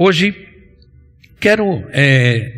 [0.00, 0.32] Hoje
[1.40, 2.52] quero é,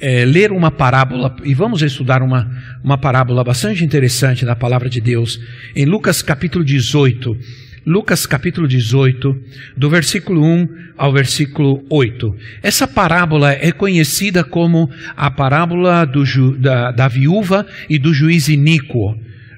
[0.00, 2.50] é, ler uma parábola e vamos estudar uma,
[2.82, 5.38] uma parábola bastante interessante da palavra de Deus
[5.76, 7.38] em Lucas capítulo 18
[7.86, 9.42] Lucas capítulo 18,
[9.76, 12.34] do versículo 1 ao versículo 8.
[12.62, 16.24] Essa parábola é conhecida como a parábola do,
[16.58, 19.14] da, da, viúva e do juiz iníquo,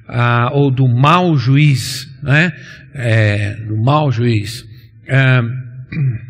[0.08, 2.52] ah, ou do mau juiz, né?
[2.92, 4.66] É, do mau juiz.
[5.06, 5.40] É,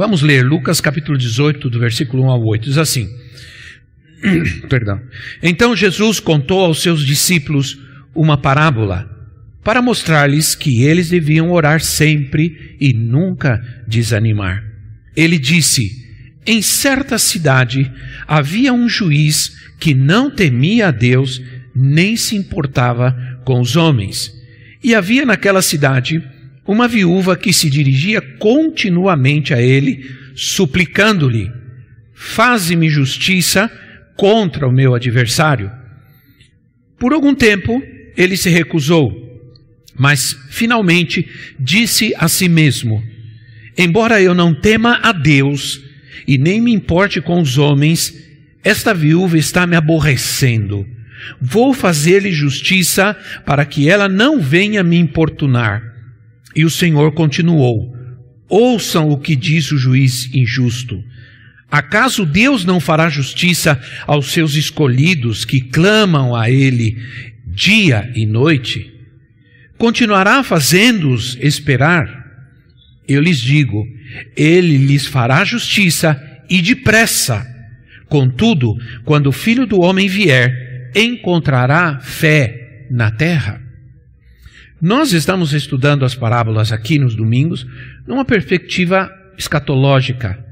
[0.00, 2.64] vamos ler Lucas capítulo 18, do versículo 1 ao 8.
[2.64, 3.06] Diz assim:
[4.66, 4.98] Perdão.
[5.42, 7.78] Então Jesus contou aos seus discípulos
[8.14, 9.06] uma parábola
[9.62, 14.64] para mostrar-lhes que eles deviam orar sempre e nunca desanimar.
[15.14, 15.90] Ele disse:
[16.46, 17.92] Em certa cidade
[18.26, 21.42] havia um juiz que não temia a Deus
[21.76, 24.32] nem se importava com os homens.
[24.82, 26.26] E havia naquela cidade
[26.66, 31.50] uma viúva que se dirigia continuamente a ele, suplicando-lhe:
[32.14, 33.70] Faze-me justiça
[34.16, 35.70] contra o meu adversário.
[36.98, 37.82] Por algum tempo
[38.16, 39.30] ele se recusou
[40.00, 43.04] mas finalmente disse a si mesmo:
[43.76, 45.78] Embora eu não tema a Deus
[46.26, 48.14] e nem me importe com os homens,
[48.64, 50.86] esta viúva está me aborrecendo.
[51.38, 55.89] Vou fazer-lhe justiça para que ela não venha me importunar.
[56.54, 57.94] E o Senhor continuou:
[58.48, 61.02] Ouçam o que diz o juiz injusto.
[61.70, 66.96] Acaso Deus não fará justiça aos seus escolhidos que clamam a Ele
[67.46, 69.00] dia e noite?
[69.80, 72.06] continuará fazendo-os esperar?
[73.08, 73.82] Eu lhes digo,
[74.36, 77.46] ele lhes fará justiça e depressa.
[78.06, 78.74] Contudo,
[79.06, 83.58] quando o filho do homem vier, encontrará fé na terra.
[84.80, 87.66] Nós estamos estudando as parábolas aqui nos domingos
[88.06, 90.42] numa perspectiva escatológica.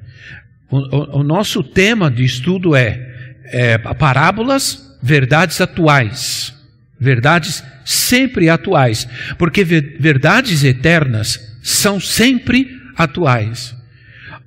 [0.70, 6.54] O, o, o nosso tema de estudo é, é parábolas, verdades atuais.
[7.00, 9.08] Verdades sempre atuais,
[9.38, 13.74] porque verdades eternas são sempre atuais.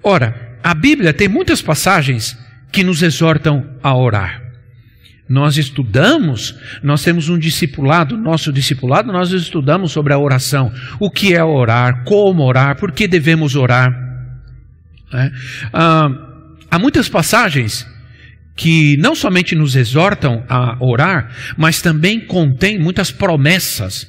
[0.04, 2.38] Ora, a Bíblia tem muitas passagens
[2.72, 4.51] que nos exortam a orar.
[5.32, 6.54] Nós estudamos,
[6.84, 10.70] nós temos um discipulado, nosso discipulado, nós estudamos sobre a oração.
[11.00, 13.98] O que é orar, como orar, por que devemos orar.
[15.14, 15.32] É?
[15.72, 16.10] Ah,
[16.70, 17.88] há muitas passagens
[18.56, 24.08] que não somente nos exortam a orar, mas também contém muitas promessas.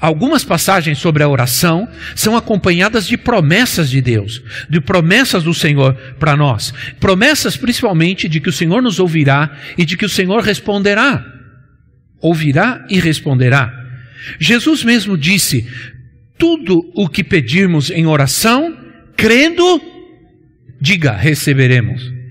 [0.00, 5.94] Algumas passagens sobre a oração são acompanhadas de promessas de Deus, de promessas do Senhor
[6.18, 6.72] para nós.
[7.00, 11.24] Promessas principalmente de que o Senhor nos ouvirá e de que o Senhor responderá.
[12.20, 13.72] Ouvirá e responderá.
[14.38, 15.66] Jesus mesmo disse:
[16.38, 18.76] tudo o que pedirmos em oração,
[19.16, 19.80] crendo,
[20.80, 22.21] diga, receberemos.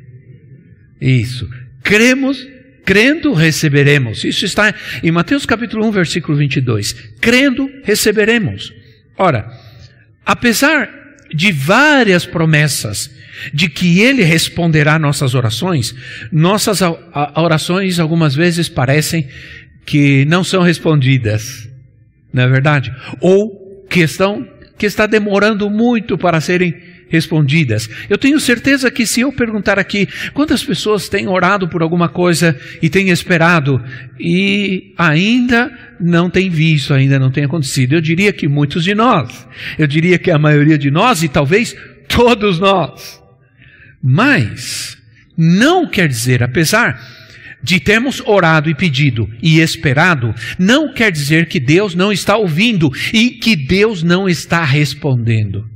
[1.02, 1.50] Isso.
[1.82, 2.48] Cremos,
[2.86, 4.24] crendo, receberemos.
[4.24, 6.94] Isso está em Mateus capítulo 1, versículo 22.
[7.20, 8.72] Crendo, receberemos.
[9.18, 9.52] Ora,
[10.24, 11.02] apesar
[11.34, 13.10] de várias promessas
[13.54, 15.96] de que Ele responderá nossas orações,
[16.32, 16.82] nossas
[17.36, 19.28] orações algumas vezes parecem
[19.86, 21.68] que não são respondidas,
[22.32, 22.94] não é verdade?
[23.20, 24.48] Ou que estão
[24.78, 26.76] que está demorando muito para serem
[27.12, 27.90] respondidas.
[28.10, 32.58] Eu tenho certeza que se eu perguntar aqui quantas pessoas têm orado por alguma coisa
[32.82, 33.80] e têm esperado
[34.20, 39.48] e ainda não tem visto, ainda não tem acontecido, eu diria que muitos de nós,
[39.78, 41.76] eu diria que a maioria de nós e talvez
[42.08, 43.22] todos nós.
[44.02, 44.98] Mas
[45.38, 47.00] não quer dizer, apesar
[47.64, 52.90] de termos orado e pedido e esperado, não quer dizer que Deus não está ouvindo
[53.14, 55.71] e que Deus não está respondendo.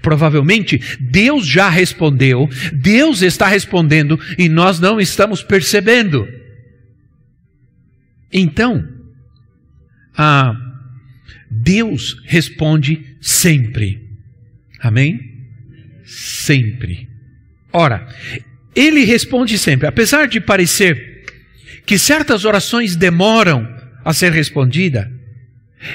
[0.00, 6.26] Provavelmente Deus já respondeu, Deus está respondendo e nós não estamos percebendo.
[8.32, 8.86] Então,
[10.16, 10.54] ah,
[11.50, 14.02] Deus responde sempre.
[14.80, 15.20] Amém?
[16.04, 17.08] Sempre.
[17.72, 18.06] Ora,
[18.74, 21.24] Ele responde sempre, apesar de parecer
[21.86, 23.68] que certas orações demoram
[24.04, 25.10] a ser respondida,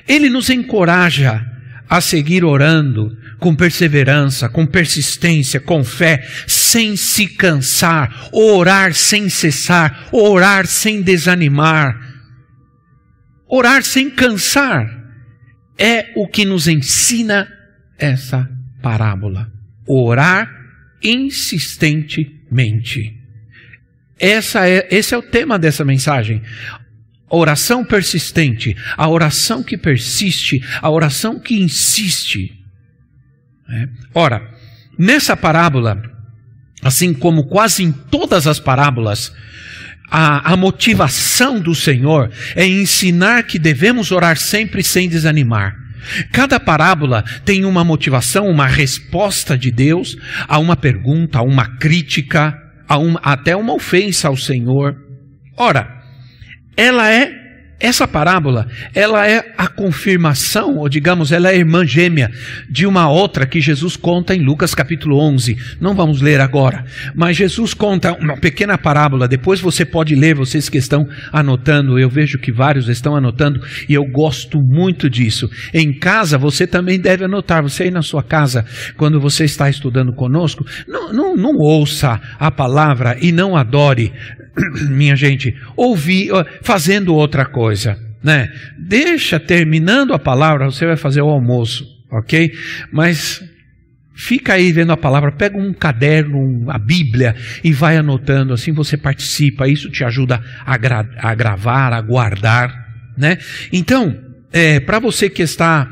[0.07, 1.45] Ele nos encoraja
[1.89, 10.09] a seguir orando com perseverança, com persistência, com fé, sem se cansar, orar sem cessar,
[10.11, 11.97] orar sem desanimar,
[13.47, 14.97] orar sem cansar,
[15.77, 17.47] é o que nos ensina
[17.97, 18.49] essa
[18.81, 19.49] parábola.
[19.87, 20.51] Orar
[21.01, 23.17] insistentemente.
[24.19, 26.41] Essa é, esse é o tema dessa mensagem.
[27.29, 32.58] Oração persistente, a oração que persiste, a oração que insiste.
[33.71, 33.87] É.
[34.13, 34.41] Ora,
[34.97, 36.01] nessa parábola,
[36.81, 39.33] assim como quase em todas as parábolas,
[40.09, 45.75] a, a, motivação do Senhor é ensinar que devemos orar sempre sem desanimar.
[46.31, 50.17] Cada parábola tem uma motivação, uma resposta de Deus
[50.47, 52.57] a uma pergunta, a uma crítica,
[52.87, 54.95] a uma, até uma ofensa ao Senhor.
[55.55, 55.87] Ora,
[56.75, 57.38] ela é
[57.79, 62.29] essa parábola, ela é a confirmação, ou digamos, ela é irmã gêmea
[62.69, 65.57] de uma outra que Jesus conta em Lucas capítulo 11.
[65.79, 66.83] Não vamos ler agora,
[67.15, 69.27] mas Jesus conta uma pequena parábola.
[69.27, 71.97] Depois você pode ler, vocês que estão anotando.
[71.97, 75.49] Eu vejo que vários estão anotando e eu gosto muito disso.
[75.73, 77.63] Em casa você também deve anotar.
[77.63, 78.65] Você aí na sua casa,
[78.97, 84.11] quando você está estudando conosco, não, não, não ouça a palavra e não adore
[84.89, 86.29] minha gente, ouvir,
[86.61, 88.49] fazendo outra coisa, né?
[88.77, 92.51] Deixa terminando a palavra, você vai fazer o almoço, ok?
[92.91, 93.41] Mas
[94.13, 98.97] fica aí vendo a palavra, pega um caderno, a Bíblia e vai anotando, assim você
[98.97, 102.69] participa, isso te ajuda a, gra a gravar, a guardar,
[103.17, 103.37] né?
[103.71, 104.15] Então,
[104.51, 105.89] é, para você que está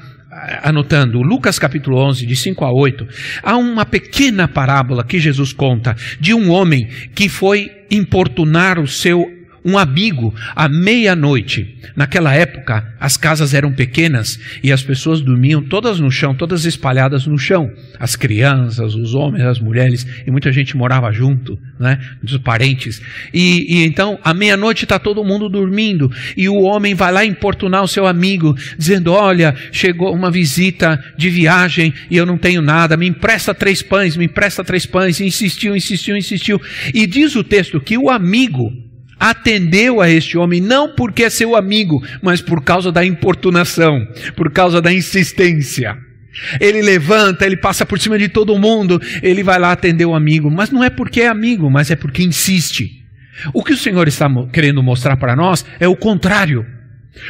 [0.61, 3.07] anotando Lucas capítulo 11, de 5 a 8,
[3.41, 9.36] há uma pequena parábola que Jesus conta de um homem que foi importunar o seu
[9.63, 11.77] um amigo à meia-noite.
[11.95, 17.25] Naquela época, as casas eram pequenas e as pessoas dormiam todas no chão, todas espalhadas
[17.25, 17.69] no chão.
[17.99, 21.97] As crianças, os homens, as mulheres, e muita gente morava junto, né?
[22.17, 23.01] Muitos parentes.
[23.33, 27.83] E, e então, à meia-noite está todo mundo dormindo e o homem vai lá importunar
[27.83, 32.97] o seu amigo, dizendo: Olha, chegou uma visita de viagem e eu não tenho nada,
[32.97, 35.19] me empresta três pães, me empresta três pães.
[35.19, 36.61] E insistiu, insistiu, insistiu.
[36.93, 38.86] E diz o texto que o amigo
[39.19, 44.05] atendeu a este homem, não porque é seu amigo, mas por causa da importunação,
[44.35, 45.95] por causa da insistência.
[46.59, 50.51] Ele levanta, ele passa por cima de todo mundo, ele vai lá atender o amigo,
[50.51, 52.91] mas não é porque é amigo, mas é porque insiste.
[53.53, 56.65] O que o Senhor está querendo mostrar para nós é o contrário.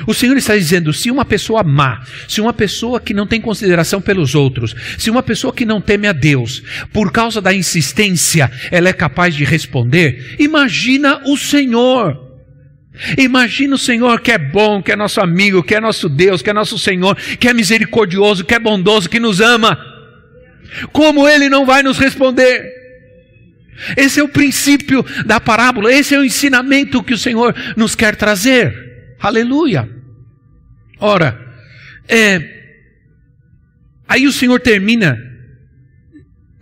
[0.06, 4.02] O Senhor está dizendo: se uma pessoa má, se uma pessoa que não tem consideração
[4.02, 8.90] pelos outros, se uma pessoa que não teme a Deus, por causa da insistência, ela
[8.90, 12.26] é capaz de responder, imagina o Senhor.
[13.16, 16.50] Imagina o Senhor que é bom, que é nosso amigo, que é nosso Deus, que
[16.50, 19.78] é nosso Senhor, que é misericordioso, que é bondoso, que nos ama.
[20.92, 22.76] Como Ele não vai nos responder?
[23.96, 28.16] Esse é o princípio da parábola, esse é o ensinamento que o Senhor nos quer
[28.16, 28.87] trazer.
[29.20, 29.90] Aleluia.
[31.00, 31.40] Ora,
[32.08, 32.42] é,
[34.08, 35.18] aí o Senhor termina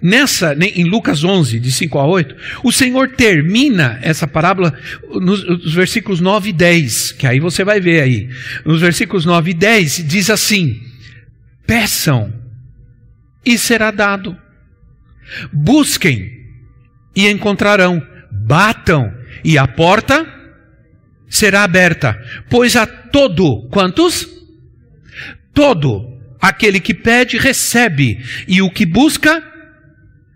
[0.02, 4.78] nessa, em Lucas 11, de 5 a 8, o Senhor termina essa parábola
[5.10, 8.30] nos, nos, versículos 9 e 10, que aí você vai ver aí.
[8.64, 10.80] Nos versículos 9 e 10 diz assim:
[11.66, 12.34] Peçam
[13.46, 14.38] e será dado.
[15.52, 16.32] Busquem
[17.16, 18.06] e encontrarão.
[18.32, 19.12] Batam
[19.44, 20.28] e a porta
[21.30, 22.18] será aberta,
[22.50, 24.28] pois a todo, quantos?
[25.54, 29.44] Todo aquele que pede, recebe, e o que busca,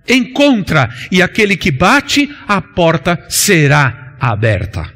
[0.08, 4.92] encontra, e aquele que bate, a porta será aberta.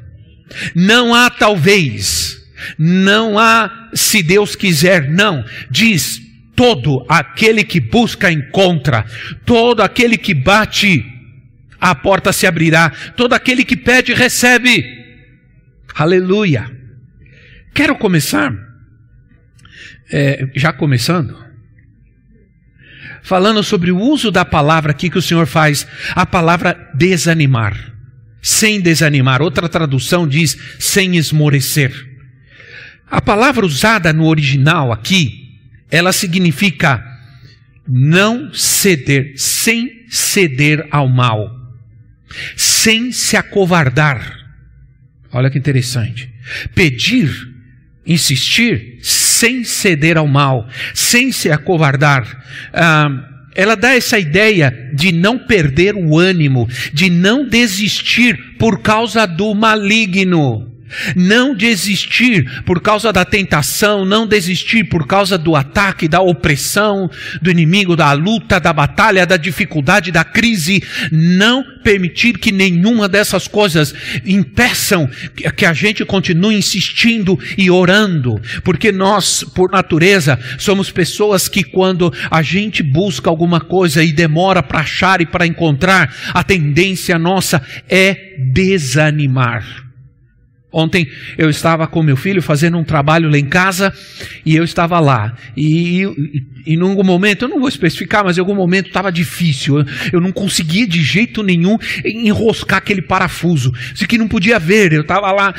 [0.74, 2.38] Não há talvez,
[2.78, 5.44] não há se Deus quiser, não.
[5.70, 6.20] Diz:
[6.54, 9.04] todo aquele que busca, encontra,
[9.44, 11.04] todo aquele que bate,
[11.80, 15.03] a porta se abrirá, todo aquele que pede, recebe.
[15.94, 16.68] Aleluia!
[17.72, 18.52] Quero começar,
[20.10, 21.38] é, já começando,
[23.22, 25.86] falando sobre o uso da palavra aqui que o Senhor faz,
[26.16, 27.92] a palavra desanimar.
[28.42, 29.40] Sem desanimar.
[29.40, 31.92] Outra tradução diz sem esmorecer.
[33.08, 35.58] A palavra usada no original aqui,
[35.90, 37.02] ela significa
[37.88, 41.48] não ceder, sem ceder ao mal,
[42.56, 44.43] sem se acovardar
[45.34, 46.30] Olha que interessante.
[46.74, 47.28] Pedir,
[48.06, 52.24] insistir, sem ceder ao mal, sem se acovardar.
[52.72, 53.08] Ah,
[53.54, 59.54] ela dá essa ideia de não perder o ânimo, de não desistir por causa do
[59.54, 60.73] maligno.
[61.16, 67.08] Não desistir por causa da tentação, não desistir por causa do ataque, da opressão
[67.40, 70.82] do inimigo, da luta, da batalha, da dificuldade, da crise.
[71.10, 75.08] Não permitir que nenhuma dessas coisas impeçam
[75.56, 82.12] que a gente continue insistindo e orando, porque nós, por natureza, somos pessoas que quando
[82.30, 87.62] a gente busca alguma coisa e demora para achar e para encontrar, a tendência nossa
[87.88, 89.83] é desanimar.
[90.74, 91.06] Ontem
[91.38, 93.94] eu estava com meu filho fazendo um trabalho lá em casa
[94.44, 95.36] e eu estava lá.
[95.56, 96.02] E,
[96.66, 99.78] em algum momento, eu não vou especificar, mas em algum momento estava difícil.
[99.78, 103.72] Eu, eu, não conseguia de jeito nenhum enroscar aquele parafuso.
[103.94, 104.92] Isso que não podia ver.
[104.92, 105.54] Eu estava lá,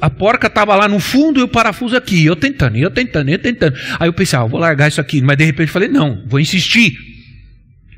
[0.00, 2.24] a porca estava lá no fundo e o parafuso aqui.
[2.24, 3.76] Eu tentando, eu tentando, eu tentando.
[3.98, 5.20] Aí eu pensei, ah, eu vou largar isso aqui.
[5.20, 7.09] Mas de repente falei, não, vou insistir.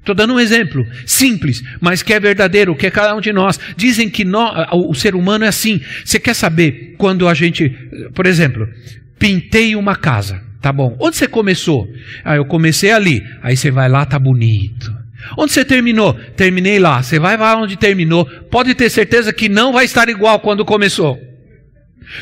[0.02, 3.58] Estou dando um exemplo simples, mas que é verdadeiro, que é cada um de nós.
[3.76, 5.80] Dizem que nós, o ser humano é assim.
[6.04, 7.70] Você quer saber quando a gente,
[8.12, 8.68] por exemplo,
[9.16, 10.96] pintei uma casa, tá bom?
[11.00, 11.86] Onde você começou?
[12.24, 13.22] Ah, eu comecei ali.
[13.44, 14.92] Aí você vai lá, tá bonito.
[15.38, 16.14] Onde você terminou?
[16.36, 17.00] Terminei lá.
[17.00, 18.26] Você vai lá onde terminou.
[18.50, 21.16] Pode ter certeza que não vai estar igual quando começou.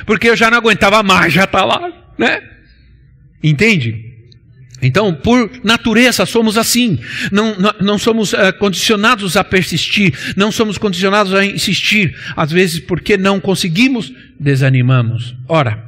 [0.05, 2.43] Porque eu já não aguentava mais, já está lá, né?
[3.43, 4.10] Entende?
[4.83, 6.99] Então, por natureza, somos assim.
[7.31, 12.17] Não, não, não somos uh, condicionados a persistir, não somos condicionados a insistir.
[12.37, 15.35] Às vezes, porque não conseguimos, desanimamos.
[15.49, 15.85] Ora,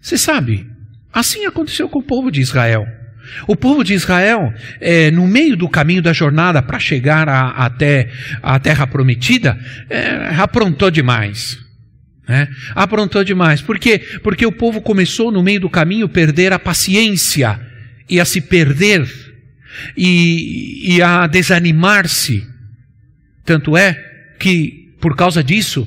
[0.00, 0.66] você sabe,
[1.12, 2.86] assim aconteceu com o povo de Israel.
[3.46, 8.10] O povo de Israel, é, no meio do caminho da jornada para chegar a, até
[8.42, 9.58] a terra prometida,
[9.88, 11.61] é, aprontou demais.
[12.32, 12.48] Né?
[12.74, 13.60] Aprontou demais.
[13.60, 13.98] Por quê?
[14.22, 17.60] Porque o povo começou no meio do caminho a perder a paciência
[18.08, 19.06] e a se perder
[19.94, 22.48] e, e a desanimar-se.
[23.44, 24.02] Tanto é
[24.38, 25.86] que, por causa disso,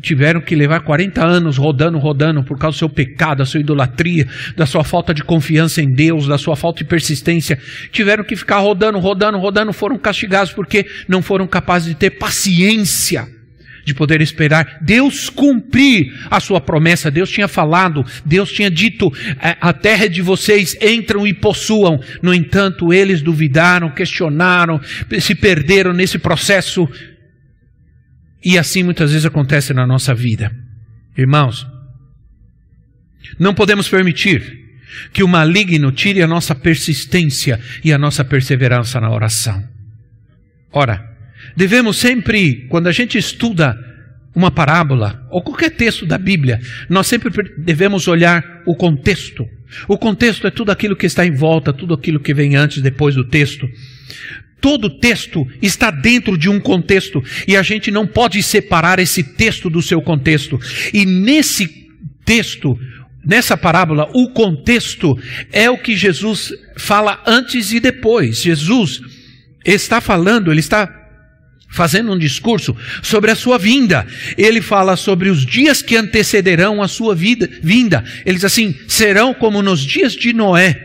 [0.00, 4.26] tiveram que levar 40 anos rodando, rodando, por causa do seu pecado, da sua idolatria,
[4.56, 7.58] da sua falta de confiança em Deus, da sua falta de persistência.
[7.92, 13.35] Tiveram que ficar rodando, rodando, rodando, foram castigados porque não foram capazes de ter paciência
[13.86, 17.08] de poder esperar Deus cumprir a sua promessa.
[17.08, 21.98] Deus tinha falado, Deus tinha dito: é, a terra de vocês, entram e possuam.
[22.20, 24.80] No entanto, eles duvidaram, questionaram,
[25.20, 26.86] se perderam nesse processo.
[28.44, 30.50] E assim muitas vezes acontece na nossa vida.
[31.16, 31.66] Irmãos,
[33.38, 34.66] não podemos permitir
[35.12, 39.62] que o maligno tire a nossa persistência e a nossa perseverança na oração.
[40.72, 41.15] Ora,
[41.56, 43.76] devemos sempre, quando a gente estuda
[44.34, 46.60] uma parábola ou qualquer texto da Bíblia,
[46.90, 49.48] nós sempre devemos olhar o contexto.
[49.88, 53.14] O contexto é tudo aquilo que está em volta, tudo aquilo que vem antes, depois
[53.14, 53.66] do texto.
[54.60, 59.70] Todo texto está dentro de um contexto e a gente não pode separar esse texto
[59.70, 60.60] do seu contexto.
[60.92, 61.88] E nesse
[62.24, 62.78] texto,
[63.24, 65.18] nessa parábola, o contexto
[65.52, 68.42] é o que Jesus fala antes e depois.
[68.42, 69.00] Jesus
[69.64, 71.05] está falando, ele está
[71.68, 74.06] fazendo um discurso sobre a sua vinda.
[74.36, 78.04] Ele fala sobre os dias que antecederão a sua vida, vinda.
[78.24, 80.82] Ele diz assim: serão como nos dias de Noé.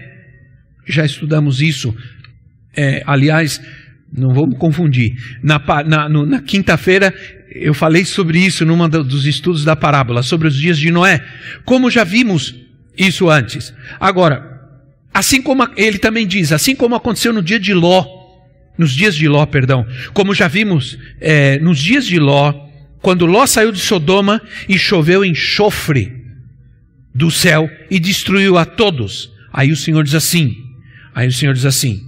[0.86, 1.96] Já estudamos isso.
[2.76, 3.62] É, aliás,
[4.12, 5.16] não vamos confundir.
[5.42, 7.14] Na, na, na quinta-feira
[7.54, 11.24] eu falei sobre isso num dos estudos da parábola, sobre os dias de Noé.
[11.66, 12.56] Como já vimos
[12.98, 13.74] isso antes.
[14.00, 14.62] Agora,
[15.14, 18.21] assim como ele também diz, assim como aconteceu no dia de Ló,
[18.78, 22.54] nos dias de Ló, perdão, como já vimos é, nos dias de Ló,
[23.02, 26.22] quando Ló saiu de Sodoma e choveu enxofre
[27.14, 29.32] do céu e destruiu a todos.
[29.52, 30.56] Aí o Senhor diz assim,
[31.14, 32.02] aí o Senhor diz assim,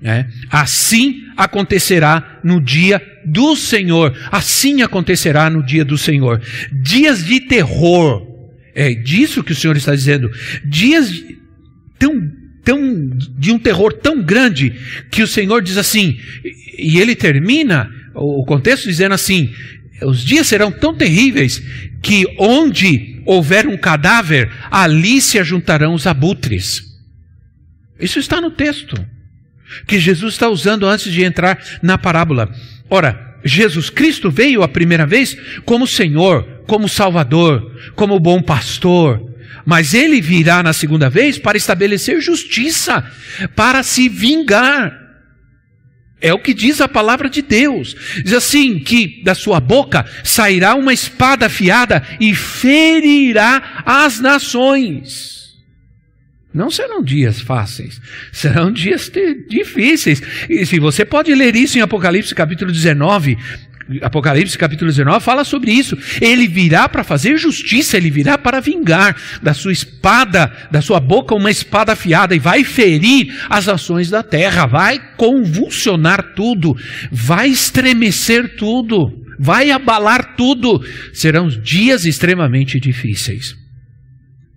[0.00, 0.28] né?
[0.50, 6.40] assim acontecerá no dia do Senhor, assim acontecerá no dia do Senhor.
[6.72, 8.26] Dias de terror,
[8.74, 10.30] é disso que o Senhor está dizendo,
[10.64, 11.10] dias
[11.98, 12.37] tão
[12.68, 13.08] tão,
[13.38, 14.74] de um terror tão grande
[15.10, 16.18] que o Senhor diz assim,
[16.76, 19.50] e ele termina o contexto dizendo assim:
[20.02, 21.62] os dias serão tão terríveis
[22.02, 26.82] que onde houver um cadáver, ali se ajuntarão os abutres.
[27.98, 29.02] Isso está no texto
[29.86, 32.54] que Jesus está usando antes de entrar na parábola.
[32.90, 35.34] Ora, Jesus Cristo veio a primeira vez
[35.64, 39.22] como Senhor, como Salvador, como bom pastor,
[39.68, 43.04] mas ele virá na segunda vez para estabelecer justiça,
[43.54, 44.98] para se vingar.
[46.22, 47.94] É o que diz a palavra de Deus.
[48.24, 55.38] Diz assim: que da sua boca sairá uma espada afiada e ferirá as nações.
[56.52, 58.00] Não serão dias fáceis,
[58.32, 59.12] serão dias
[59.50, 60.22] difíceis.
[60.48, 63.36] E se você pode ler isso em Apocalipse capítulo 19,
[64.02, 65.96] Apocalipse capítulo 19 fala sobre isso.
[66.20, 71.34] Ele virá para fazer justiça, ele virá para vingar da sua espada, da sua boca
[71.34, 76.76] uma espada afiada e vai ferir as ações da terra, vai convulsionar tudo,
[77.10, 80.84] vai estremecer tudo, vai abalar tudo.
[81.14, 83.56] Serão dias extremamente difíceis.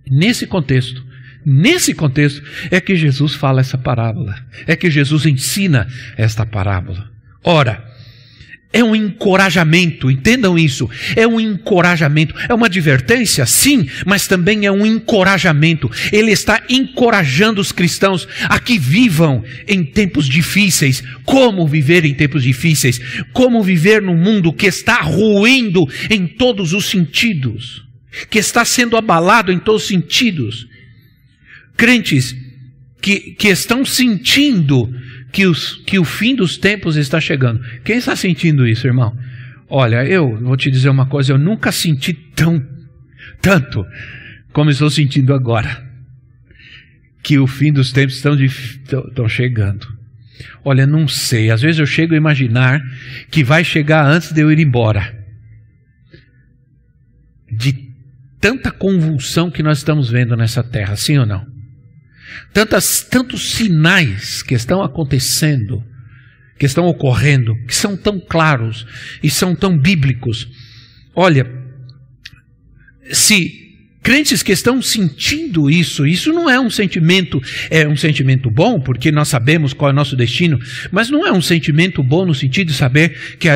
[0.10, 1.12] Nesse contexto,
[1.44, 4.36] Nesse contexto é que Jesus fala essa parábola,
[4.68, 7.10] é que Jesus ensina esta parábola.
[7.44, 7.84] Ora,
[8.74, 10.90] é um encorajamento, entendam isso.
[11.16, 15.90] É um encorajamento, é uma advertência, sim, mas também é um encorajamento.
[16.12, 21.04] Ele está encorajando os cristãos a que vivam em tempos difíceis.
[21.26, 23.00] Como viver em tempos difíceis?
[23.34, 27.84] Como viver num mundo que está ruindo em todos os sentidos,
[28.30, 30.72] que está sendo abalado em todos os sentidos
[31.82, 32.36] crentes
[33.02, 34.88] que, que estão sentindo
[35.32, 37.62] que, os, que o fim dos tempos está chegando.
[37.84, 39.18] Quem está sentindo isso, irmão?
[39.70, 42.62] Olha, eu vou te dizer uma coisa, eu nunca senti tão,
[43.42, 43.86] tanto
[44.52, 45.90] como estou sentindo agora.
[47.24, 49.88] Que o fim dos tempos estão, de, estão, estão chegando.
[50.66, 52.82] Olha, não sei, às vezes eu chego a imaginar
[53.30, 55.18] que vai chegar antes de eu ir embora.
[57.50, 57.92] De
[58.40, 61.51] tanta convulsão que nós estamos vendo nessa terra, sim ou não?
[62.54, 65.84] Tantas, tantos sinais que estão acontecendo,
[66.58, 68.86] que estão ocorrendo, que são tão claros
[69.24, 70.48] e são tão bíblicos.
[71.16, 71.50] Olha,
[73.12, 73.62] se
[74.04, 79.12] crentes que estão sentindo isso, isso não é um sentimento, é um sentimento bom, porque
[79.12, 80.60] nós sabemos qual é o nosso destino,
[80.92, 83.48] mas não é um sentimento bom no sentido de saber que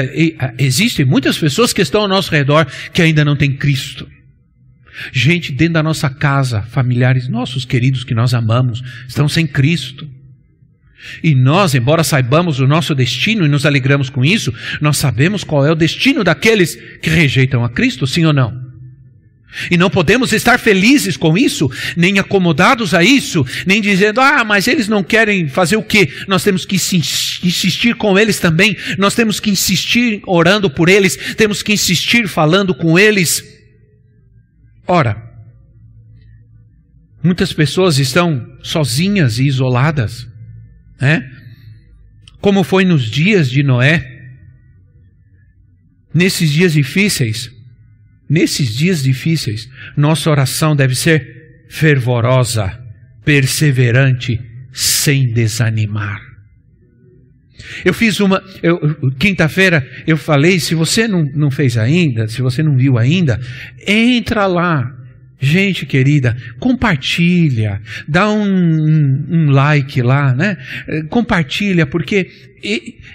[0.57, 4.07] existem muitas pessoas que estão ao nosso redor que ainda não têm Cristo.
[5.11, 10.07] Gente dentro da nossa casa, familiares nossos queridos que nós amamos, estão sem Cristo.
[11.23, 15.65] E nós, embora saibamos o nosso destino e nos alegramos com isso, nós sabemos qual
[15.65, 18.65] é o destino daqueles que rejeitam a Cristo, sim ou não?
[19.71, 24.67] E não podemos estar felizes com isso, nem acomodados a isso, nem dizendo, ah, mas
[24.67, 26.11] eles não querem fazer o quê?
[26.27, 31.63] Nós temos que insistir com eles também, nós temos que insistir orando por eles, temos
[31.63, 33.54] que insistir falando com eles.
[34.87, 35.21] Ora,
[37.23, 40.27] muitas pessoas estão sozinhas e isoladas,
[41.01, 41.27] né?
[42.39, 44.11] Como foi nos dias de Noé.
[46.13, 47.51] Nesses dias difíceis,
[48.29, 49.67] nesses dias difíceis,
[49.97, 52.79] nossa oração deve ser fervorosa,
[53.25, 54.39] perseverante,
[54.71, 56.34] sem desanimar.
[57.83, 58.41] Eu fiz uma.
[59.19, 63.39] Quinta-feira eu falei: se você não, não fez ainda, se você não viu ainda,
[63.87, 64.91] entra lá.
[65.37, 70.55] Gente querida, compartilha, dá um, um, like lá, né?
[71.09, 72.25] Compartilha, porque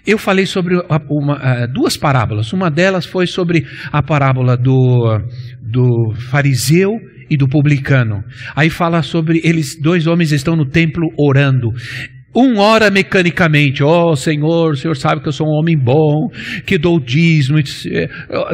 [0.06, 0.76] eu falei sobre
[1.08, 2.52] uma, duas parábolas.
[2.52, 5.18] Uma delas foi sobre a parábola do,
[5.62, 6.90] do fariseu
[7.30, 8.22] e do publicano.
[8.54, 11.70] Aí fala sobre eles, dois homens estão no templo orando.
[12.34, 16.28] Um ora mecanicamente, ó oh, Senhor, o Senhor sabe que eu sou um homem bom,
[16.64, 17.58] que dou dízimo,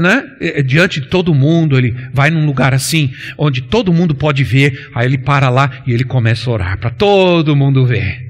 [0.00, 0.22] né?
[0.64, 5.06] Diante de todo mundo, ele vai num lugar assim, onde todo mundo pode ver, aí
[5.06, 8.24] ele para lá e ele começa a orar para todo mundo ver.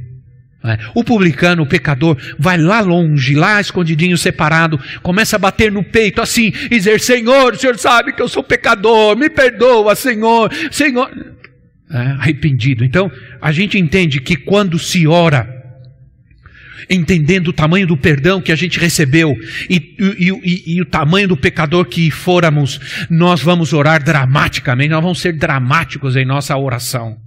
[0.66, 0.78] Né?
[0.96, 6.20] O publicano, o pecador, vai lá longe, lá escondidinho, separado, começa a bater no peito
[6.20, 11.09] assim, e dizer: Senhor, o Senhor sabe que eu sou pecador, me perdoa, Senhor, Senhor
[11.90, 12.85] é, arrependido.
[12.85, 15.57] Então, a gente entende que quando se ora,
[16.90, 19.35] entendendo o tamanho do perdão que a gente recebeu
[19.68, 25.03] e, e, e, e, o tamanho do pecador que fôramos, nós vamos orar dramaticamente, nós
[25.03, 27.18] vamos ser dramáticos em nossa oração.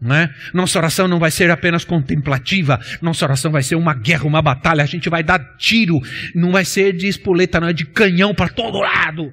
[0.00, 0.34] Não é?
[0.52, 4.82] Nossa oração não vai ser apenas contemplativa, nossa oração vai ser uma guerra, uma batalha,
[4.82, 6.00] a gente vai dar tiro,
[6.34, 9.32] não vai ser de espoleta, não é de canhão para todo lado.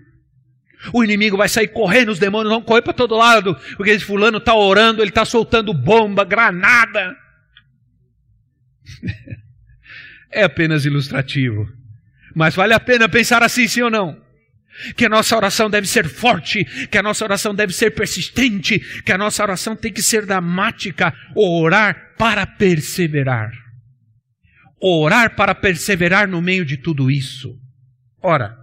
[0.94, 4.38] O inimigo vai sair correndo, os demônios vão correr para todo lado, porque esse fulano
[4.38, 7.16] está orando, ele está soltando bomba, granada.
[10.32, 11.68] é apenas ilustrativo.
[12.34, 14.22] Mas vale a pena pensar assim, sim ou não?
[14.96, 19.12] Que a nossa oração deve ser forte, que a nossa oração deve ser persistente, que
[19.12, 23.52] a nossa oração tem que ser dramática, orar para perseverar.
[24.82, 27.60] Orar para perseverar no meio de tudo isso.
[28.22, 28.56] Ora,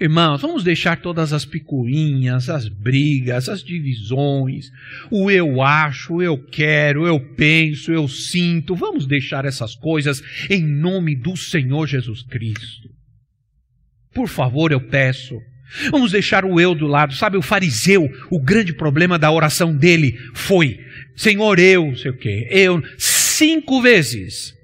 [0.00, 4.70] Irmãos, vamos deixar todas as picuinhas, as brigas, as divisões,
[5.10, 8.74] o eu acho, eu quero, eu penso, eu sinto.
[8.74, 12.88] Vamos deixar essas coisas em nome do Senhor Jesus Cristo.
[14.14, 15.38] Por favor, eu peço.
[15.90, 17.14] Vamos deixar o eu do lado.
[17.14, 20.80] Sabe, o fariseu, o grande problema da oração dele foi:
[21.14, 24.58] Senhor, eu, sei o quê, eu, cinco vezes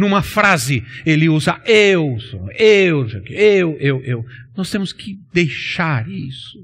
[0.00, 2.16] numa frase, ele usa eu,
[2.58, 4.26] eu, eu, eu, eu.
[4.56, 6.58] Nós temos que deixar isso.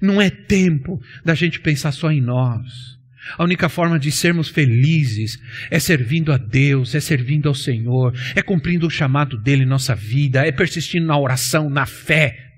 [0.00, 2.92] Não é tempo da gente pensar só em nós.
[3.36, 5.38] A única forma de sermos felizes
[5.70, 9.94] é servindo a Deus, é servindo ao Senhor, é cumprindo o chamado dele em nossa
[9.94, 12.50] vida, é persistindo na oração, na fé.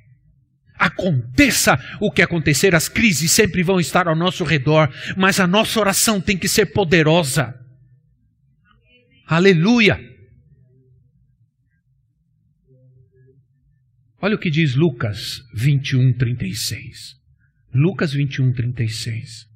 [0.78, 5.80] Aconteça o que acontecer, as crises sempre vão estar ao nosso redor, mas a nossa
[5.80, 7.54] oração tem que ser poderosa.
[9.26, 9.98] Aleluia!
[14.20, 17.16] Olha o que diz Lucas 21, 36.
[17.74, 19.46] Lucas 21, 36.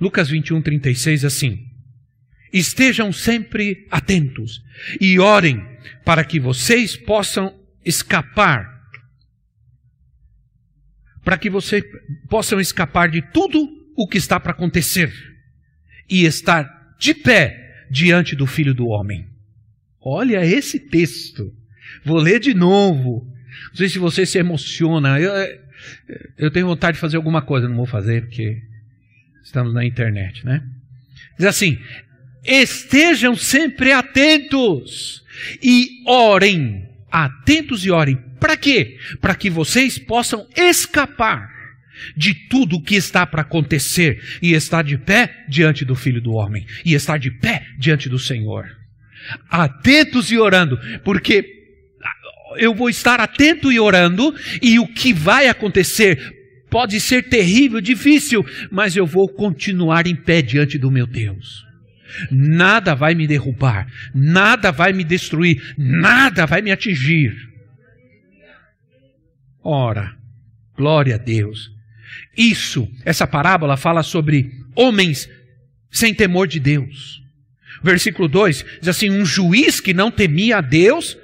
[0.00, 1.66] Lucas 21, 36, assim:
[2.52, 4.62] Estejam sempre atentos
[5.00, 5.60] e orem
[6.04, 8.68] para que vocês possam escapar,
[11.24, 11.82] para que vocês
[12.28, 15.12] possam escapar de tudo o que está para acontecer
[16.08, 19.26] e estar de pé diante do Filho do Homem.
[20.00, 21.52] Olha esse texto.
[22.04, 23.26] Vou ler de novo.
[23.70, 25.20] Não sei se você se emociona.
[25.20, 25.32] Eu,
[26.38, 28.62] eu tenho vontade de fazer alguma coisa, não vou fazer porque
[29.42, 30.62] estamos na internet, né?
[31.38, 31.78] Diz assim:
[32.44, 35.24] estejam sempre atentos
[35.62, 36.88] e orem.
[37.10, 38.16] Atentos e orem.
[38.38, 38.98] Para quê?
[39.20, 41.55] Para que vocês possam escapar
[42.16, 46.32] de tudo o que está para acontecer e estar de pé diante do Filho do
[46.32, 48.66] Homem e estar de pé diante do Senhor.
[49.48, 51.44] Atentos e orando, porque
[52.56, 56.34] eu vou estar atento e orando e o que vai acontecer
[56.70, 61.64] pode ser terrível, difícil, mas eu vou continuar em pé diante do meu Deus.
[62.30, 67.34] Nada vai me derrubar, nada vai me destruir, nada vai me atingir.
[69.62, 70.16] Ora,
[70.76, 71.75] glória a Deus.
[72.36, 75.28] Isso, essa parábola fala sobre homens
[75.90, 77.22] sem temor de Deus.
[77.82, 81.16] Versículo 2 diz assim: Um juiz que não temia a Deus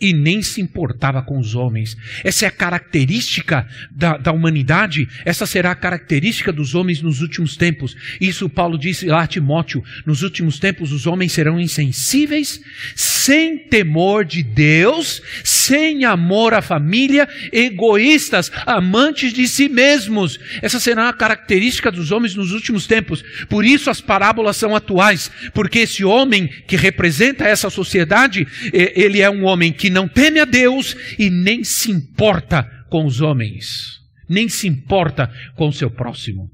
[0.00, 1.96] e nem se importava com os homens.
[2.22, 7.56] Essa é a característica da, da, humanidade, essa será a característica dos homens nos últimos
[7.56, 7.96] tempos.
[8.20, 12.60] Isso Paulo disse lá a Timóteo: nos últimos tempos os homens serão insensíveis,
[12.94, 20.38] sem temor de Deus, sem amor à família, egoístas, amantes de si mesmos.
[20.62, 23.24] Essa será a característica dos homens nos últimos tempos.
[23.48, 29.30] Por isso as parábolas são atuais, porque esse homem que representa essa sociedade, ele é
[29.30, 34.02] um homem que que não teme a Deus e nem se importa com os homens,
[34.28, 36.50] nem se importa com o seu próximo.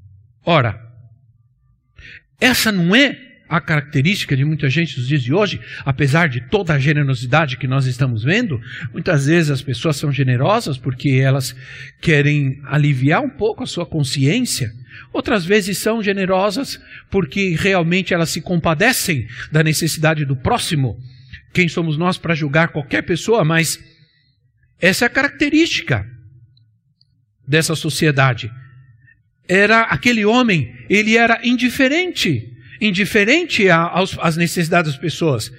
[0.47, 0.81] Ora,
[2.41, 3.19] essa não é
[3.49, 7.67] a característica de muita gente nos dias de hoje, apesar de toda a generosidade que
[7.67, 8.61] nós estamos vendo,
[8.93, 11.57] muitas vezes as pessoas são generosas porque elas
[12.01, 14.73] querem aliviar um pouco a sua consciência.
[15.13, 20.97] Outras vezes são generosas porque realmente elas se compadecem da necessidade do próximo
[21.55, 23.79] quem somos nós para julgar qualquer pessoa, mas
[24.79, 26.05] essa é a característica
[27.47, 28.51] dessa sociedade.
[29.49, 35.53] Era aquele homem, ele era indiferente, indiferente às necessidades das pessoas.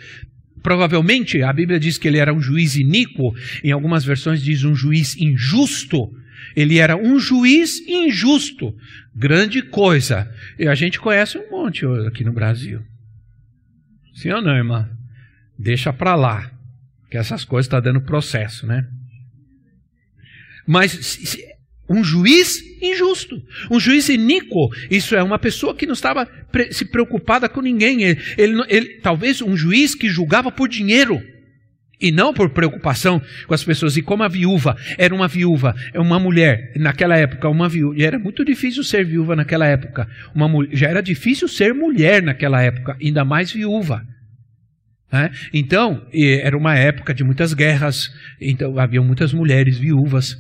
[0.62, 4.75] Provavelmente, a Bíblia diz que ele era um juiz iníquo, em algumas versões diz um
[4.75, 6.12] juiz injusto.
[6.55, 8.75] Ele era um juiz injusto.
[9.15, 10.29] Grande coisa.
[10.58, 12.81] E a gente conhece um monte aqui no Brasil.
[14.15, 14.94] Sim ou não, irmã?
[15.58, 16.52] Deixa para lá,
[17.10, 18.88] que essas coisas estão tá dando processo, né?
[20.68, 21.38] Mas
[21.89, 26.28] um juiz injusto, um juiz iníquo, isso é uma pessoa que não estava
[26.72, 28.04] se preocupada com ninguém.
[28.04, 31.22] Ele, ele, ele, talvez um juiz que julgava por dinheiro
[32.00, 33.96] e não por preocupação com as pessoas.
[33.98, 38.20] E como a viúva era uma viúva, é uma mulher naquela época, uma viúva, era
[38.20, 40.08] muito difícil ser viúva naquela época.
[40.34, 44.06] Uma, já era difícil ser mulher naquela época, ainda mais viúva.
[45.15, 45.32] Né?
[45.54, 50.36] Então, era uma época de muitas guerras, então havia muitas mulheres viúvas.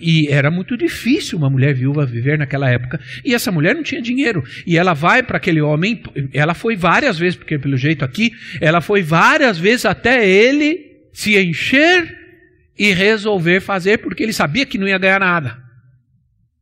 [0.00, 3.00] E era muito difícil uma mulher viúva viver naquela época.
[3.24, 4.44] E essa mulher não tinha dinheiro.
[4.64, 6.00] E ela vai para aquele homem,
[6.32, 10.78] ela foi várias vezes, porque pelo jeito aqui, ela foi várias vezes até ele
[11.12, 12.16] se encher
[12.78, 15.58] e resolver fazer, porque ele sabia que não ia ganhar nada.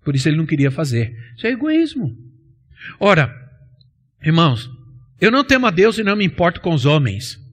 [0.03, 1.15] Por isso ele não queria fazer.
[1.37, 2.17] Isso é egoísmo.
[2.99, 3.31] Ora,
[4.25, 4.71] irmãos,
[5.21, 7.47] eu não temo a Deus e não me importo com os homens.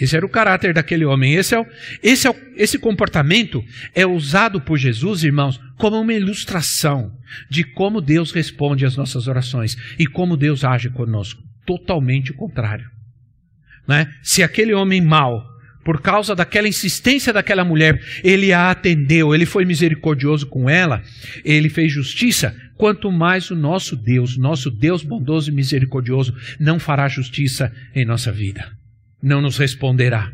[0.00, 1.34] Esse era o caráter daquele homem.
[1.34, 1.66] Esse, é o,
[2.02, 7.12] esse, é o, esse comportamento é usado por Jesus, irmãos, como uma ilustração
[7.48, 11.42] de como Deus responde às nossas orações e como Deus age conosco.
[11.64, 12.90] Totalmente o contrário.
[13.86, 14.12] Né?
[14.22, 15.54] Se aquele homem mau
[15.84, 21.02] por causa daquela insistência daquela mulher, ele a atendeu, ele foi misericordioso com ela,
[21.44, 22.56] ele fez justiça.
[22.76, 28.32] Quanto mais o nosso Deus, nosso Deus bondoso e misericordioso, não fará justiça em nossa
[28.32, 28.66] vida,
[29.24, 30.30] não nos responderá.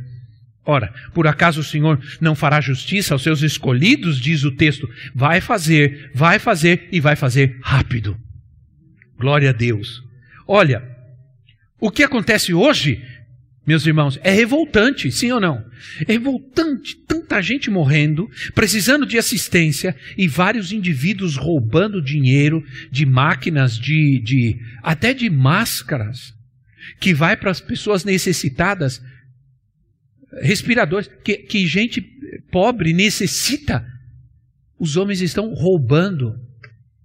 [0.67, 4.89] Ora, por acaso o Senhor não fará justiça aos seus escolhidos, diz o texto?
[5.15, 8.17] Vai fazer, vai fazer e vai fazer rápido.
[9.19, 10.03] Glória a Deus.
[10.47, 10.83] Olha,
[11.81, 13.03] o que acontece hoje
[13.67, 15.65] meus irmãos, é revoltante, sim ou não?
[16.05, 23.79] É revoltante, tanta gente morrendo, precisando de assistência e vários indivíduos roubando dinheiro de máquinas,
[23.79, 26.35] de, de até de máscaras,
[26.99, 29.03] que vai para as pessoas necessitadas,
[30.41, 32.01] respiradores, que, que gente
[32.51, 33.87] pobre necessita.
[34.79, 36.35] Os homens estão roubando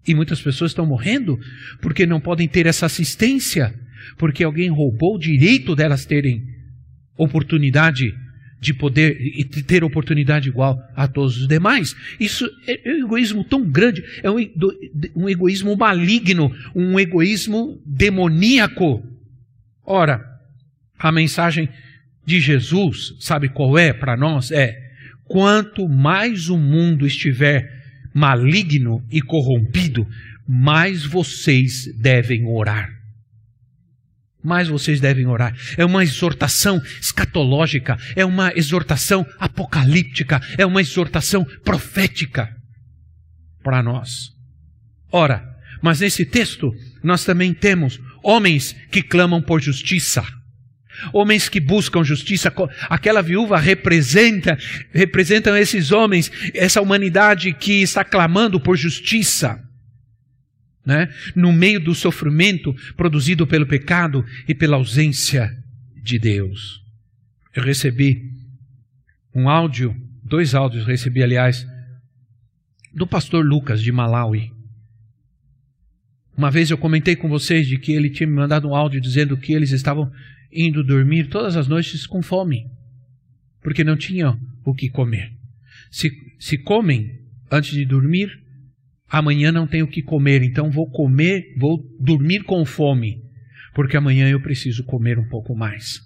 [0.07, 1.39] e muitas pessoas estão morrendo
[1.81, 3.73] porque não podem ter essa assistência
[4.17, 6.43] porque alguém roubou o direito delas terem
[7.17, 8.13] oportunidade
[8.59, 11.95] de poder e ter oportunidade igual a todos os demais.
[12.19, 14.37] Isso é um egoísmo tão grande, é um,
[15.15, 19.03] um egoísmo maligno, um egoísmo demoníaco.
[19.85, 20.21] Ora,
[20.97, 21.69] a mensagem
[22.25, 24.51] de Jesus, sabe qual é para nós?
[24.51, 24.75] É:
[25.25, 27.69] quanto mais o mundo estiver
[28.13, 30.07] maligno e corrompido,
[30.47, 32.95] mais vocês devem orar
[34.45, 35.53] mais vocês devem orar.
[35.75, 42.55] É uma exortação escatológica, é uma exortação apocalíptica, é uma exortação profética
[43.63, 44.29] para nós.
[45.11, 45.43] Ora,
[45.81, 46.71] mas nesse texto
[47.03, 50.25] nós também temos homens que clamam por justiça.
[51.13, 52.51] Homens que buscam justiça,
[52.89, 54.57] aquela viúva representa,
[54.91, 59.61] representam esses homens, essa humanidade que está clamando por justiça
[60.85, 61.09] né?
[61.35, 65.51] no meio do sofrimento produzido pelo pecado e pela ausência
[66.01, 66.81] de Deus.
[67.53, 68.31] Eu recebi
[69.33, 71.65] um áudio, dois áudios recebi, aliás,
[72.93, 74.54] do pastor Lucas de Malawi.
[76.37, 79.37] Uma vez eu comentei com vocês de que ele tinha me mandado um áudio dizendo
[79.37, 80.11] que eles estavam
[80.51, 82.65] indo dormir todas as noites com fome,
[83.61, 85.31] porque não tinham o que comer.
[85.89, 87.19] Se, se comem
[87.49, 88.29] antes de dormir,
[89.07, 93.21] amanhã não tenho o que comer, então vou comer, vou dormir com fome,
[93.73, 96.01] porque amanhã eu preciso comer um pouco mais.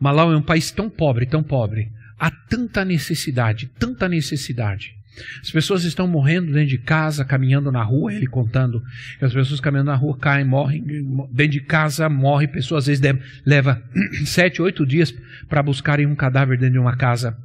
[0.00, 4.94] Malau é um país tão pobre, tão pobre, há tanta necessidade, tanta necessidade.
[5.40, 8.82] As pessoas estão morrendo dentro de casa, caminhando na rua, ele contando.
[9.18, 10.82] que As pessoas caminhando na rua caem, morrem.
[11.30, 12.48] Dentro de casa morre.
[12.48, 13.82] Pessoas às vezes leva
[14.24, 15.14] sete, oito dias
[15.48, 17.36] para buscarem um cadáver dentro de uma casa.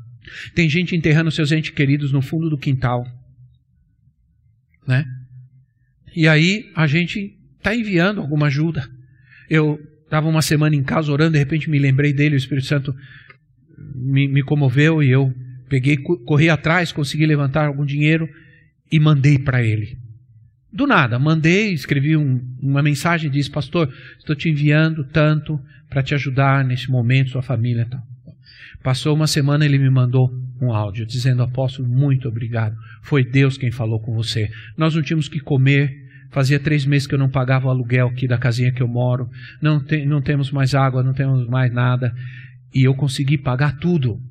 [0.55, 3.05] Tem gente enterrando seus entes queridos no fundo do quintal
[4.87, 5.05] né?
[6.15, 8.89] E aí a gente está enviando alguma ajuda.
[9.49, 12.95] Eu estava uma semana em casa orando, de repente me lembrei dele, o Espírito Santo
[13.93, 15.33] me, me comoveu e eu
[15.67, 18.29] peguei, corri atrás, consegui levantar algum dinheiro
[18.91, 19.97] e mandei para ele.
[20.71, 26.13] Do nada, mandei, escrevi um, uma mensagem, disse, pastor, estou te enviando tanto para te
[26.13, 28.01] ajudar nesse momento, sua família tal.
[28.83, 32.75] Passou uma semana, ele me mandou um áudio dizendo: Apóstolo, muito obrigado.
[33.01, 34.49] Foi Deus quem falou com você.
[34.77, 36.05] Nós não tínhamos que comer.
[36.29, 39.29] Fazia três meses que eu não pagava o aluguel aqui da casinha que eu moro.
[39.61, 42.13] Não, tem, não temos mais água, não temos mais nada.
[42.73, 44.21] E eu consegui pagar tudo.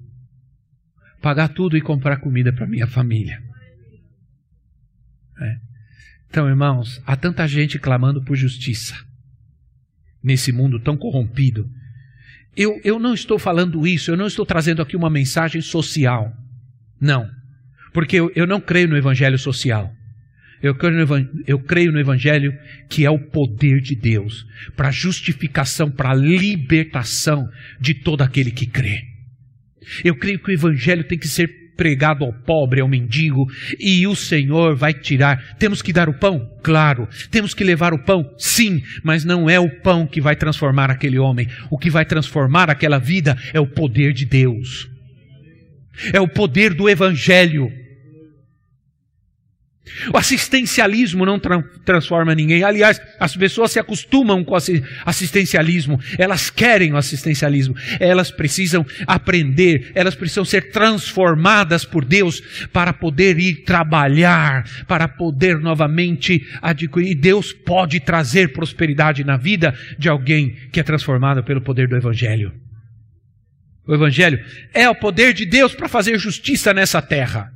[1.27, 3.43] Pagar tudo e comprar comida para minha família.
[5.41, 5.57] É.
[6.29, 8.95] Então, irmãos, há tanta gente clamando por justiça
[10.23, 11.69] nesse mundo tão corrompido
[12.57, 16.33] eu, eu não estou falando isso, eu não estou trazendo aqui uma mensagem social.
[16.99, 17.29] Não.
[17.93, 19.93] Porque eu, eu não creio no evangelho social.
[20.63, 22.57] Eu creio, no, eu creio no Evangelho
[22.89, 27.47] que é o poder de Deus para justificação, para libertação
[27.79, 29.16] de todo aquele que crê.
[30.05, 33.47] Eu creio que o Evangelho tem que ser pregado ao pobre, ao mendigo,
[33.79, 35.57] e o Senhor vai tirar.
[35.59, 36.41] Temos que dar o pão?
[36.63, 37.07] Claro.
[37.31, 38.25] Temos que levar o pão?
[38.39, 41.47] Sim, mas não é o pão que vai transformar aquele homem.
[41.71, 44.89] O que vai transformar aquela vida é o poder de Deus.
[46.13, 47.69] É o poder do Evangelho.
[50.13, 52.63] O assistencialismo não tra transforma ninguém.
[52.63, 54.59] Aliás, as pessoas se acostumam com o
[55.05, 56.01] assistencialismo.
[56.19, 57.75] Elas querem o assistencialismo.
[58.01, 62.41] Elas precisam aprender, elas precisam ser transformadas por Deus
[62.73, 67.13] para poder ir trabalhar, para poder novamente adquirir.
[67.13, 71.97] E Deus pode trazer prosperidade na vida de alguém que é transformado pelo poder do
[71.97, 72.53] Evangelho.
[73.87, 74.45] O Evangelho
[74.75, 77.56] é o poder de Deus para fazer justiça nessa terra.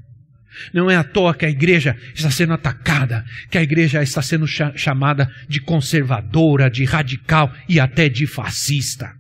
[0.73, 4.47] Não é à toa que a igreja está sendo atacada, que a igreja está sendo
[4.47, 9.15] chamada de conservadora, de radical e até de fascista.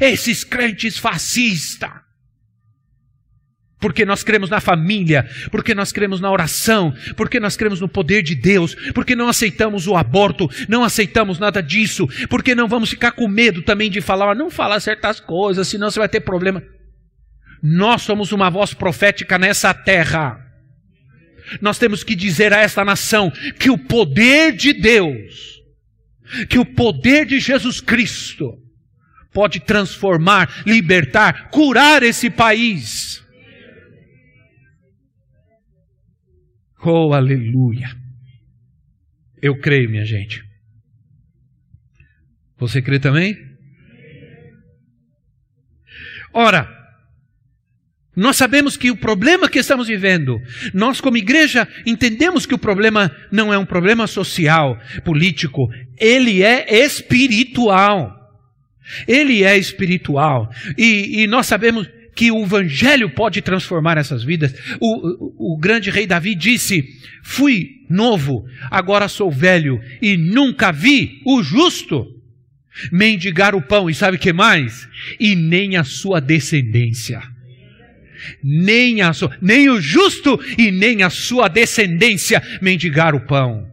[0.00, 1.90] Esses crentes fascistas
[3.80, 8.22] Porque nós cremos na família, porque nós cremos na oração, porque nós cremos no poder
[8.22, 13.12] de Deus, porque não aceitamos o aborto, não aceitamos nada disso, porque não vamos ficar
[13.12, 16.62] com medo também de falar, não falar certas coisas, senão você vai ter problema.
[17.62, 20.49] Nós somos uma voz profética nessa terra.
[21.60, 25.60] Nós temos que dizer a esta nação que o poder de Deus,
[26.48, 28.58] que o poder de Jesus Cristo
[29.32, 33.20] pode transformar, libertar, curar esse país
[36.82, 37.94] Oh, aleluia.
[39.42, 40.42] Eu creio, minha gente.
[42.56, 43.36] Você crê também?
[46.32, 46.79] Ora,
[48.20, 50.38] nós sabemos que o problema que estamos vivendo,
[50.74, 56.84] nós como igreja entendemos que o problema não é um problema social, político, ele é
[56.84, 58.14] espiritual.
[59.08, 60.50] Ele é espiritual.
[60.76, 64.54] E, e nós sabemos que o Evangelho pode transformar essas vidas.
[64.78, 66.84] O, o, o grande rei Davi disse:
[67.24, 72.06] Fui novo, agora sou velho, e nunca vi o justo
[72.92, 74.86] mendigar o pão, e sabe o que mais?
[75.18, 77.22] E nem a sua descendência.
[78.42, 83.70] Nem, a nem o justo e nem a sua descendência mendigar o pão.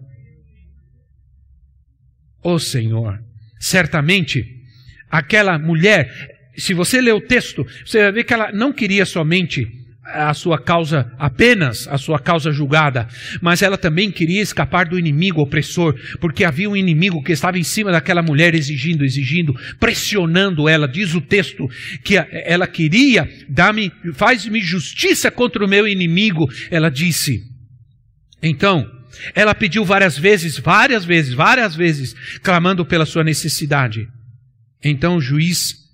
[2.43, 3.19] Ó oh, Senhor,
[3.59, 4.45] certamente
[5.09, 6.11] aquela mulher,
[6.55, 9.67] se você ler o texto, você vai ver que ela não queria somente
[10.13, 13.07] a sua causa, apenas a sua causa julgada,
[13.41, 17.63] mas ela também queria escapar do inimigo opressor, porque havia um inimigo que estava em
[17.63, 20.87] cima daquela mulher exigindo, exigindo, pressionando ela.
[20.87, 21.67] Diz o texto
[22.03, 26.47] que ela queria dar-me, faz-me justiça contra o meu inimigo.
[26.71, 27.43] Ela disse.
[28.41, 28.89] Então,
[29.33, 34.07] ela pediu várias vezes, várias vezes, várias vezes, clamando pela sua necessidade.
[34.83, 35.86] Então o juiz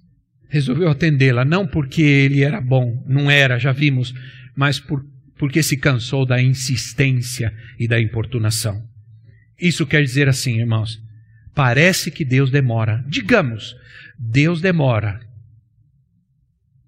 [0.54, 4.14] resolveu atendê-la, não porque ele era bom, não era, já vimos,
[4.56, 5.04] mas por,
[5.36, 8.88] porque se cansou da insistência e da importunação.
[9.60, 11.02] Isso quer dizer assim, irmãos,
[11.56, 13.04] parece que Deus demora.
[13.08, 13.76] Digamos,
[14.16, 15.20] Deus demora.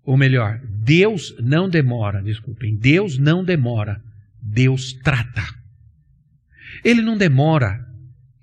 [0.03, 3.99] Ou melhor, Deus não demora, desculpem, Deus não demora,
[4.39, 5.43] Deus trata.
[6.83, 7.83] Ele não demora,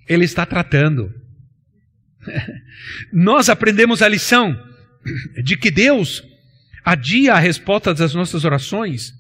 [0.09, 1.15] Ele está tratando.
[3.13, 4.72] Nós aprendemos a lição
[5.43, 6.23] de que Deus
[6.85, 9.13] adia a resposta das nossas orações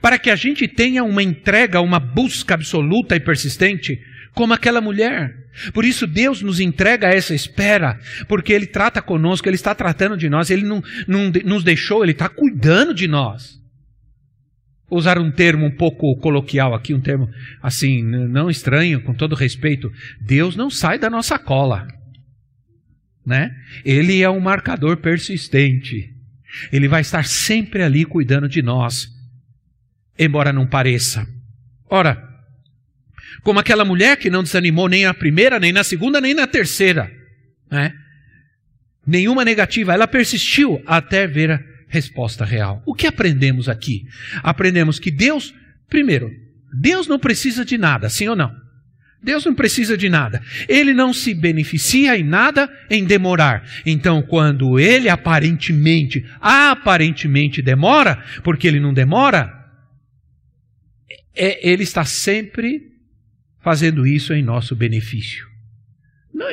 [0.00, 3.98] para que a gente tenha uma entrega, uma busca absoluta e persistente,
[4.34, 5.34] como aquela mulher.
[5.72, 10.28] Por isso Deus nos entrega essa espera, porque Ele trata conosco, Ele está tratando de
[10.28, 13.58] nós, Ele não, não nos deixou, Ele está cuidando de nós.
[14.88, 17.28] Vou usar um termo um pouco coloquial aqui, um termo
[17.62, 19.90] assim, não estranho, com todo respeito.
[20.20, 21.86] Deus não sai da nossa cola
[23.24, 23.54] né?
[23.84, 26.14] Ele é um marcador persistente.
[26.72, 29.08] Ele vai estar sempre ali cuidando de nós,
[30.18, 31.26] embora não pareça.
[31.88, 32.28] Ora,
[33.42, 37.10] como aquela mulher que não desanimou nem na primeira, nem na segunda, nem na terceira,
[37.70, 37.94] né?
[39.06, 42.82] Nenhuma negativa, ela persistiu até ver a resposta real.
[42.86, 44.04] O que aprendemos aqui?
[44.42, 45.54] Aprendemos que Deus,
[45.88, 46.30] primeiro,
[46.72, 48.54] Deus não precisa de nada, sim ou não?
[49.22, 50.42] Deus não precisa de nada.
[50.66, 53.64] Ele não se beneficia em nada em demorar.
[53.84, 59.52] Então, quando ele aparentemente, aparentemente demora, porque ele não demora,
[61.34, 62.88] é, ele está sempre
[63.62, 65.46] fazendo isso em nosso benefício.
[66.32, 66.46] Não,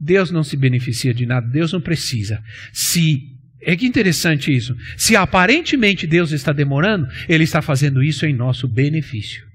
[0.00, 2.42] Deus não se beneficia de nada, Deus não precisa.
[2.72, 4.74] Se é que interessante isso.
[4.96, 9.53] Se aparentemente Deus está demorando, Ele está fazendo isso em nosso benefício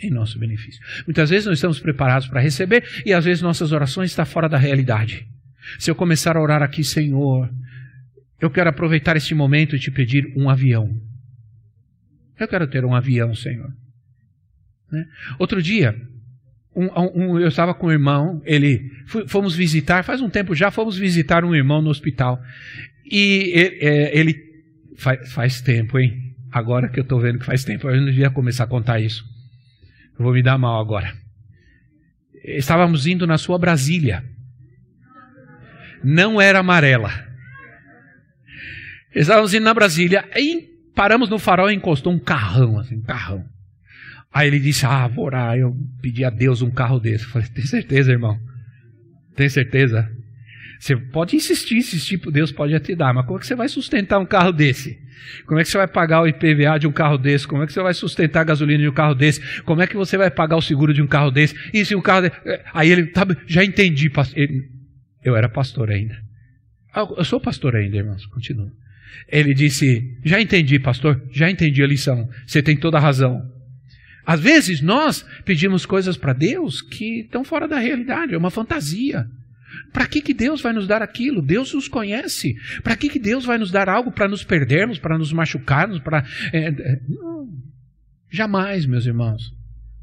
[0.00, 0.80] em nosso benefício.
[1.06, 4.56] Muitas vezes nós estamos preparados para receber e às vezes nossas orações estão fora da
[4.56, 5.26] realidade.
[5.78, 7.50] Se eu começar a orar aqui, Senhor,
[8.40, 10.88] eu quero aproveitar este momento e te pedir um avião.
[12.38, 13.70] Eu quero ter um avião, Senhor.
[14.90, 15.04] Né?
[15.38, 15.94] Outro dia,
[16.74, 18.90] um, um, eu estava com um irmão, ele
[19.26, 22.40] fomos visitar, faz um tempo já, fomos visitar um irmão no hospital.
[23.04, 24.36] E é, ele,
[24.96, 26.34] faz, faz tempo, hein?
[26.50, 29.24] Agora que eu estou vendo que faz tempo, eu não devia começar a contar isso.
[30.18, 31.14] Vou me dar mal agora.
[32.44, 34.24] Estávamos indo na sua Brasília.
[36.02, 37.10] Não era amarela.
[39.14, 43.44] Estávamos indo na Brasília e paramos no farol e encostou um carrão, assim, um carrão.
[44.32, 45.56] Aí ele disse: Ah, vou orar.
[45.56, 47.24] Eu pedi a Deus um carro desse.
[47.24, 48.38] Eu falei: Tem certeza, irmão?
[49.34, 50.10] Tem certeza?
[50.78, 54.18] Você pode insistir, insistir, Deus pode te dar, mas como é que você vai sustentar
[54.18, 54.98] um carro desse?
[55.46, 57.46] Como é que você vai pagar o IPVA de um carro desse?
[57.46, 59.40] Como é que você vai sustentar a gasolina de um carro desse?
[59.62, 61.54] Como é que você vai pagar o seguro de um carro desse?
[61.72, 62.36] E se um carro desse?
[62.72, 64.38] Aí ele, tá, já entendi, pastor.
[65.24, 66.16] eu era pastor ainda.
[66.94, 68.70] Ah, eu sou pastor ainda, irmãos, continuo.
[69.28, 72.28] Ele disse: Já entendi, pastor, já entendi a lição.
[72.46, 73.42] Você tem toda a razão.
[74.24, 79.26] Às vezes nós pedimos coisas para Deus que estão fora da realidade, é uma fantasia.
[79.92, 81.42] Para que, que Deus vai nos dar aquilo?
[81.42, 82.54] Deus nos conhece.
[82.82, 86.00] Para que, que Deus vai nos dar algo para nos perdermos, para nos machucarmos?
[86.00, 87.00] Para, é, é,
[88.30, 89.52] jamais, meus irmãos.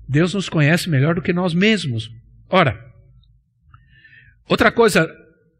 [0.07, 2.11] Deus nos conhece melhor do que nós mesmos.
[2.49, 2.79] Ora,
[4.47, 5.09] outra coisa,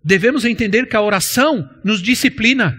[0.03, 2.77] devemos entender que a oração nos disciplina.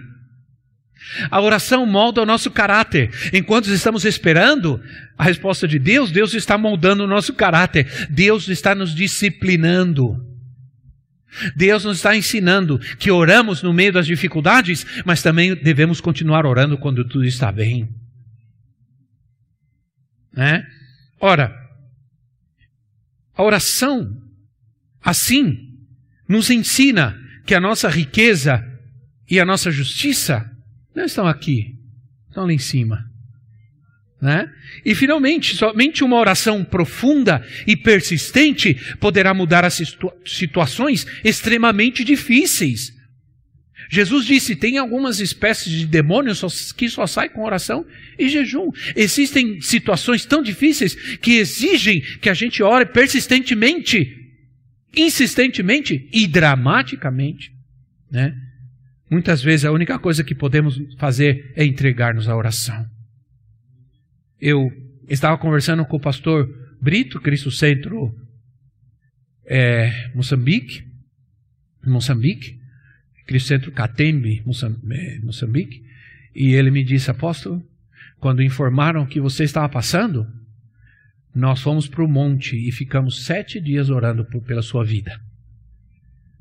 [1.29, 3.11] A oração molda o nosso caráter.
[3.33, 4.81] Enquanto estamos esperando
[5.17, 8.07] a resposta de Deus, Deus está moldando o nosso caráter.
[8.09, 10.25] Deus está nos disciplinando.
[11.55, 16.77] Deus nos está ensinando que oramos no meio das dificuldades, mas também devemos continuar orando
[16.77, 17.89] quando tudo está bem.
[20.33, 20.65] Né?
[21.19, 21.55] Ora,
[23.35, 24.21] a oração,
[25.01, 25.77] assim,
[26.27, 28.63] nos ensina que a nossa riqueza
[29.29, 30.49] e a nossa justiça
[30.95, 31.77] não estão aqui,
[32.29, 33.06] estão lá em cima.
[34.19, 34.51] Né?
[34.83, 42.93] E finalmente, somente uma oração profunda e persistente poderá mudar as situa situações extremamente difíceis.
[43.89, 47.85] Jesus disse: tem algumas espécies de demônios que só saem com oração
[48.17, 48.71] e jejum.
[48.95, 54.15] Existem situações tão difíceis que exigem que a gente ore persistentemente,
[54.95, 57.51] insistentemente e dramaticamente.
[58.11, 58.35] Né?
[59.09, 62.96] Muitas vezes a única coisa que podemos fazer é entregar-nos à oração.
[64.39, 64.71] Eu
[65.07, 66.47] estava conversando com o pastor
[66.81, 68.13] Brito, Cristo Centro
[69.45, 70.83] é, Moçambique,
[71.85, 72.59] Moçambique,
[73.25, 74.43] Cristo Centro Catembe,
[74.91, 75.83] é, Moçambique,
[76.35, 77.65] e ele me disse, apóstolo,
[78.19, 80.27] quando informaram que você estava passando,
[81.33, 85.19] nós fomos para o monte e ficamos sete dias orando por, pela sua vida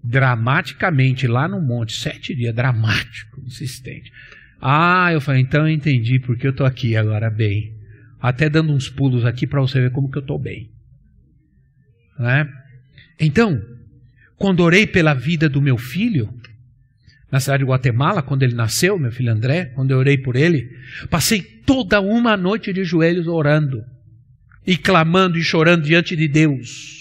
[0.07, 4.13] dramaticamente lá no monte, sete dias, dramático, insistente.
[4.61, 7.76] Ah, eu falei, então eu entendi porque eu estou aqui agora bem.
[8.21, 10.71] Até dando uns pulos aqui para você ver como que eu estou bem.
[12.19, 12.49] Né?
[13.21, 13.61] Então,
[14.37, 16.33] quando orei pela vida do meu filho,
[17.31, 20.71] na cidade de Guatemala, quando ele nasceu, meu filho André, quando eu orei por ele,
[21.11, 23.85] passei toda uma noite de joelhos orando,
[24.67, 26.97] e clamando e chorando diante de Deus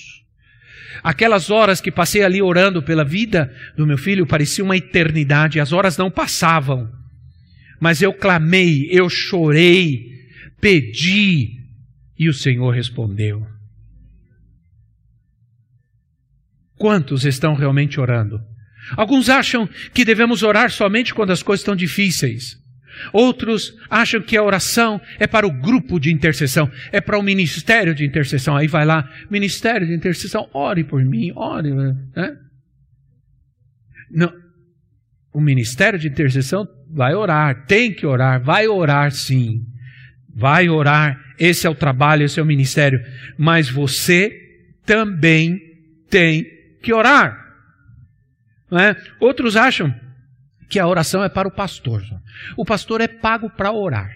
[1.06, 5.72] Aquelas horas que passei ali orando pela vida do meu filho parecia uma eternidade, as
[5.72, 6.90] horas não passavam.
[7.80, 10.25] Mas eu clamei, eu chorei,
[10.60, 11.60] pedi,
[12.18, 13.46] e o Senhor respondeu.
[16.78, 18.40] Quantos estão realmente orando?
[18.96, 22.64] Alguns acham que devemos orar somente quando as coisas estão difíceis.
[23.12, 27.94] Outros acham que a oração é para o grupo de intercessão, é para o ministério
[27.94, 28.56] de intercessão.
[28.56, 31.74] Aí vai lá, ministério de intercessão, ore por mim, ore.
[31.74, 32.38] Né?
[34.10, 34.34] Não.
[35.34, 39.66] O ministério de intercessão vai orar, tem que orar, vai orar sim.
[40.36, 43.00] Vai orar, esse é o trabalho, esse é o ministério.
[43.38, 44.30] Mas você
[44.86, 45.58] também
[46.10, 46.46] tem
[46.84, 47.42] que orar.
[48.72, 48.96] É?
[49.20, 49.94] Outros acham
[50.70, 52.04] que a oração é para o pastor.
[52.58, 54.14] O pastor é pago para orar.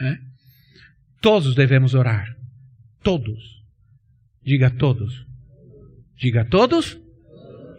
[0.00, 0.18] É?
[1.20, 2.36] Todos devemos orar.
[3.02, 3.64] Todos.
[4.44, 5.26] Diga todos.
[6.16, 6.96] Diga todos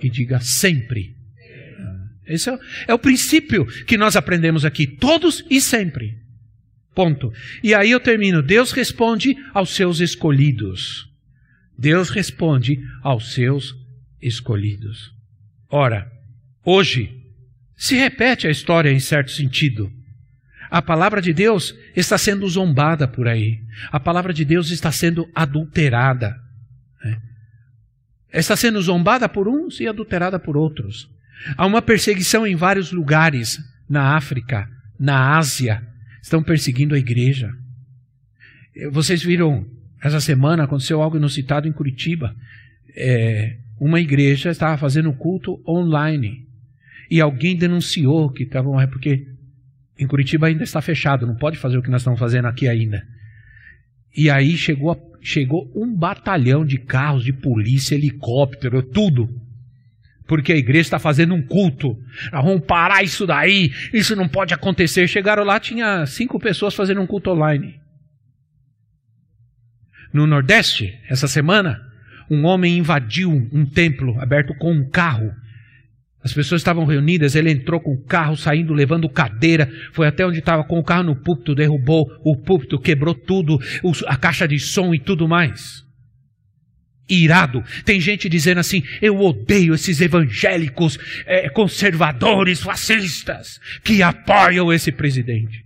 [0.01, 1.15] e diga sempre.
[2.27, 4.88] Esse é, é o princípio que nós aprendemos aqui.
[4.88, 6.24] Todos e sempre.
[6.95, 7.31] Ponto.
[7.61, 8.41] E aí eu termino.
[8.41, 11.07] Deus responde aos seus escolhidos.
[11.77, 13.75] Deus responde aos seus
[14.21, 15.13] escolhidos.
[15.69, 16.09] Ora,
[16.65, 17.15] Hoje,
[17.77, 19.91] se repete a história em certo sentido.
[20.71, 23.59] A palavra de Deus está sendo zombada por aí.
[23.91, 26.35] A palavra de Deus está sendo adulterada.
[27.03, 27.21] Né?
[28.33, 31.07] Está sendo zombada por uns e adulterada por outros.
[31.55, 34.67] Há uma perseguição em vários lugares, na África,
[34.99, 35.87] na Ásia.
[36.26, 37.55] Estão perseguindo a igreja.
[38.91, 39.63] Vocês viram,
[40.01, 42.36] essa semana aconteceu algo inusitado em Curitiba.
[42.95, 46.47] É, uma igreja estava fazendo culto online
[47.11, 48.82] e alguém denunciou que estavam.
[48.82, 49.28] É porque
[49.99, 53.07] em Curitiba ainda está fechado, não pode fazer o que nós estamos fazendo aqui ainda.
[54.17, 59.30] E aí chegou, chegou um batalhão de carros, de polícia, helicóptero, tudo.
[60.28, 61.97] Porque a igreja está fazendo um culto.
[62.32, 65.07] Nós vamos parar isso daí, isso não pode acontecer.
[65.07, 67.80] Chegaram lá, tinha cinco pessoas fazendo um culto online.
[70.13, 71.82] No Nordeste, essa semana,
[72.30, 75.32] um homem invadiu um templo aberto com um carro
[76.26, 80.39] as pessoas estavam reunidas, ele entrou com o carro, saindo, levando cadeira, foi até onde
[80.39, 83.59] estava com o carro no púlpito, derrubou o púlpito, quebrou tudo,
[84.07, 85.84] a caixa de som e tudo mais.
[87.09, 87.63] Irado.
[87.83, 95.63] Tem gente dizendo assim: eu odeio esses evangélicos é, conservadores, fascistas, que apoiam esse presidente.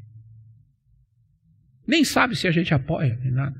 [1.87, 3.55] Nem sabe se a gente apoia, nem nada.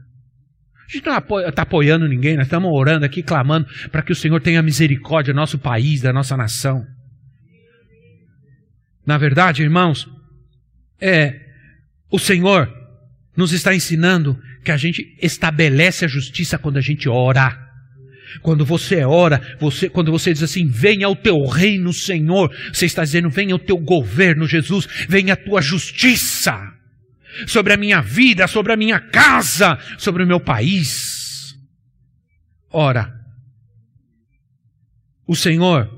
[0.88, 1.18] A gente não
[1.48, 5.38] está apoiando ninguém, nós estamos orando aqui, clamando para que o Senhor tenha misericórdia do
[5.38, 6.86] nosso país, da nossa nação.
[9.06, 10.08] Na verdade, irmãos,
[11.00, 11.40] é
[12.12, 12.72] o Senhor
[13.36, 17.69] nos está ensinando que a gente estabelece a justiça quando a gente ora.
[18.42, 23.04] Quando você ora, você, quando você diz assim, venha o teu reino, Senhor, você está
[23.04, 26.56] dizendo, venha o teu governo, Jesus, venha a tua justiça
[27.48, 31.56] sobre a minha vida, sobre a minha casa, sobre o meu país.
[32.72, 33.14] Ora,
[35.28, 35.90] o Senhor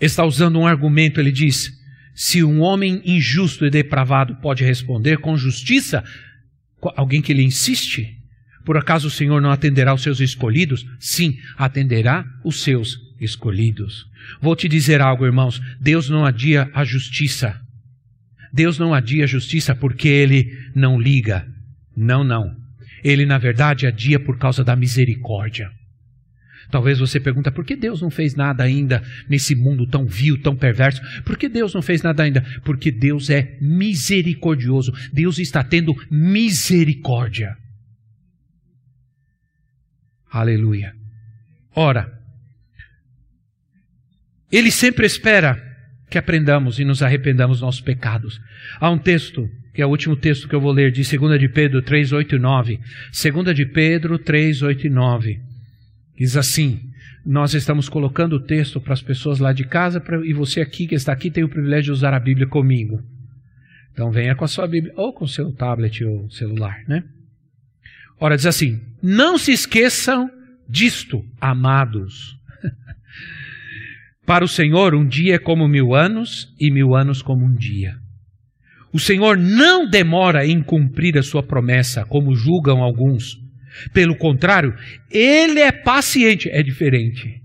[0.00, 1.70] está usando um argumento, ele diz:
[2.14, 6.04] se um homem injusto e depravado pode responder com justiça,
[6.96, 8.23] alguém que lhe insiste,
[8.64, 10.84] por acaso o Senhor não atenderá os seus escolhidos?
[10.98, 14.06] Sim, atenderá os seus escolhidos.
[14.40, 17.60] Vou te dizer algo, irmãos: Deus não adia a justiça.
[18.52, 21.46] Deus não adia a justiça porque ele não liga.
[21.96, 22.54] Não, não.
[23.02, 25.70] Ele, na verdade, adia por causa da misericórdia.
[26.70, 30.56] Talvez você pergunta por que Deus não fez nada ainda nesse mundo tão vil, tão
[30.56, 31.00] perverso?
[31.22, 32.44] Por que Deus não fez nada ainda?
[32.64, 34.92] Porque Deus é misericordioso.
[35.12, 37.56] Deus está tendo misericórdia.
[40.34, 40.92] Aleluia.
[41.76, 42.12] Ora,
[44.50, 45.62] Ele sempre espera
[46.10, 48.40] que aprendamos e nos arrependamos dos nossos pecados.
[48.80, 51.48] Há um texto, que é o último texto que eu vou ler, de 2 de
[51.48, 52.80] Pedro 3, 8 e 9.
[53.12, 55.40] 2 de Pedro 3, 8 e 9.
[56.18, 56.80] Diz assim:
[57.24, 60.88] Nós estamos colocando o texto para as pessoas lá de casa pra, e você aqui
[60.88, 63.00] que está aqui tem o privilégio de usar a Bíblia comigo.
[63.92, 67.04] Então venha com a sua Bíblia ou com o seu tablet ou celular, né?
[68.18, 70.30] Ora, diz assim: Não se esqueçam
[70.68, 72.36] disto, amados.
[74.26, 77.96] Para o Senhor, um dia é como mil anos, e mil anos como um dia.
[78.92, 83.38] O Senhor não demora em cumprir a sua promessa, como julgam alguns.
[83.92, 84.74] Pelo contrário,
[85.10, 86.48] ele é paciente.
[86.48, 87.42] É diferente.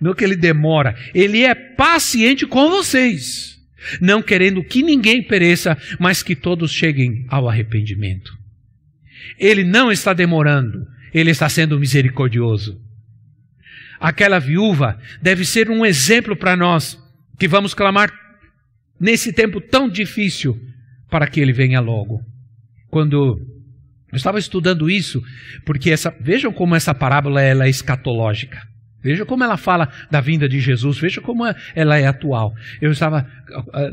[0.00, 3.58] Não que ele demora, ele é paciente com vocês,
[4.00, 8.39] não querendo que ninguém pereça, mas que todos cheguem ao arrependimento.
[9.38, 12.80] Ele não está demorando, ele está sendo misericordioso.
[13.98, 16.98] Aquela viúva deve ser um exemplo para nós
[17.38, 18.10] que vamos clamar
[18.98, 20.58] nesse tempo tão difícil
[21.10, 22.20] para que ele venha logo.
[22.88, 23.38] Quando
[24.10, 25.22] eu estava estudando isso,
[25.64, 28.70] porque essa, vejam como essa parábola ela é escatológica.
[29.02, 32.54] Veja como ela fala da vinda de Jesus, veja como ela é atual.
[32.82, 33.26] Eu estava,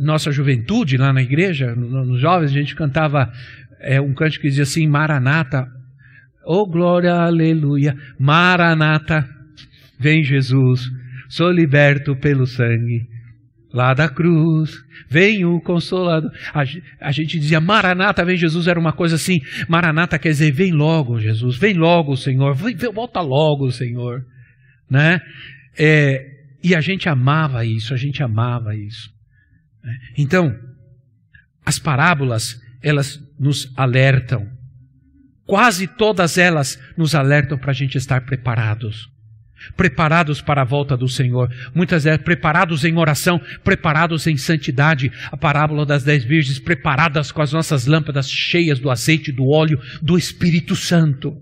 [0.01, 3.31] nossa juventude lá na igreja, nos jovens, a gente cantava
[3.79, 5.67] é, um canto que dizia assim: Maranata,
[6.45, 9.27] oh glória, aleluia, Maranata,
[9.99, 10.89] vem Jesus,
[11.29, 13.07] sou liberto pelo sangue
[13.77, 14.71] lá da cruz,
[15.09, 16.31] vem o consolador.
[16.53, 16.63] A,
[17.01, 21.19] a, gente dizia, Maranata, vem Jesus, era uma coisa assim, Maranata quer dizer, vem logo
[21.19, 24.25] Jesus, vem logo Senhor, vem, vem, volta logo Senhor,
[24.89, 25.19] né?
[25.77, 26.25] É,
[26.63, 29.11] e a gente amava isso, a gente amava isso.
[29.83, 29.95] Né?
[30.17, 30.51] Então,
[31.65, 34.47] as parábolas, elas nos alertam.
[35.45, 39.09] Quase todas elas nos alertam para a gente estar preparados.
[39.75, 41.49] Preparados para a volta do Senhor.
[41.73, 45.11] Muitas vezes preparados em oração, preparados em santidade.
[45.31, 49.79] A parábola das dez virgens, preparadas com as nossas lâmpadas cheias do azeite, do óleo,
[50.01, 51.35] do Espírito Santo.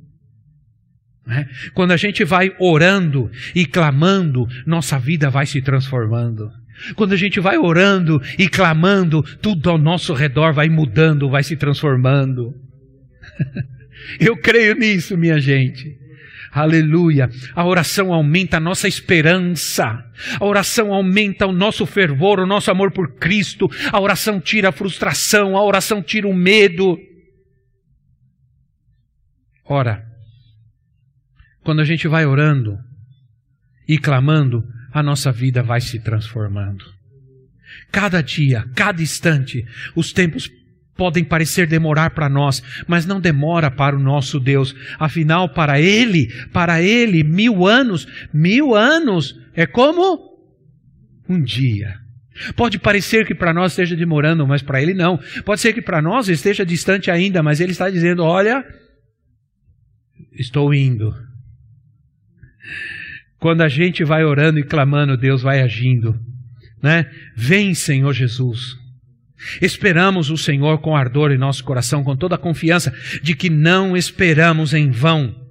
[1.26, 1.48] Né?
[1.74, 6.50] Quando a gente vai orando e clamando, nossa vida vai se transformando.
[6.96, 11.56] Quando a gente vai orando e clamando, tudo ao nosso redor vai mudando, vai se
[11.56, 12.54] transformando.
[14.20, 15.98] Eu creio nisso, minha gente.
[16.52, 17.30] Aleluia.
[17.54, 20.04] A oração aumenta a nossa esperança.
[20.40, 23.70] A oração aumenta o nosso fervor, o nosso amor por Cristo.
[23.92, 26.98] A oração tira a frustração, a oração tira o medo.
[29.66, 30.06] Ora,
[31.62, 32.78] quando a gente vai orando
[33.88, 34.64] e clamando,
[34.96, 36.86] a nossa vida vai se transformando.
[37.92, 40.50] Cada dia, cada instante, os tempos
[40.96, 44.74] podem parecer demorar para nós, mas não demora para o nosso Deus.
[44.98, 50.40] Afinal, para Ele, para Ele, mil anos, mil anos é como
[51.28, 51.96] um dia.
[52.56, 55.20] Pode parecer que para nós esteja demorando, mas para Ele não.
[55.44, 58.64] Pode ser que para nós esteja distante ainda, mas Ele está dizendo: Olha,
[60.32, 61.14] estou indo.
[63.40, 66.20] Quando a gente vai orando e clamando, Deus vai agindo.
[66.82, 67.10] Né?
[67.36, 68.78] Vem, Senhor Jesus.
[69.62, 73.96] Esperamos o Senhor com ardor em nosso coração, com toda a confiança de que não
[73.96, 75.44] esperamos em vão.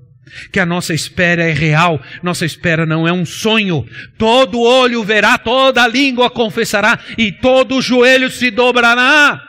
[0.50, 3.86] que a nossa espera é real, nossa espera não é um sonho.
[4.18, 9.40] Todo olho verá, toda língua confessará e todo joelho se dobrará.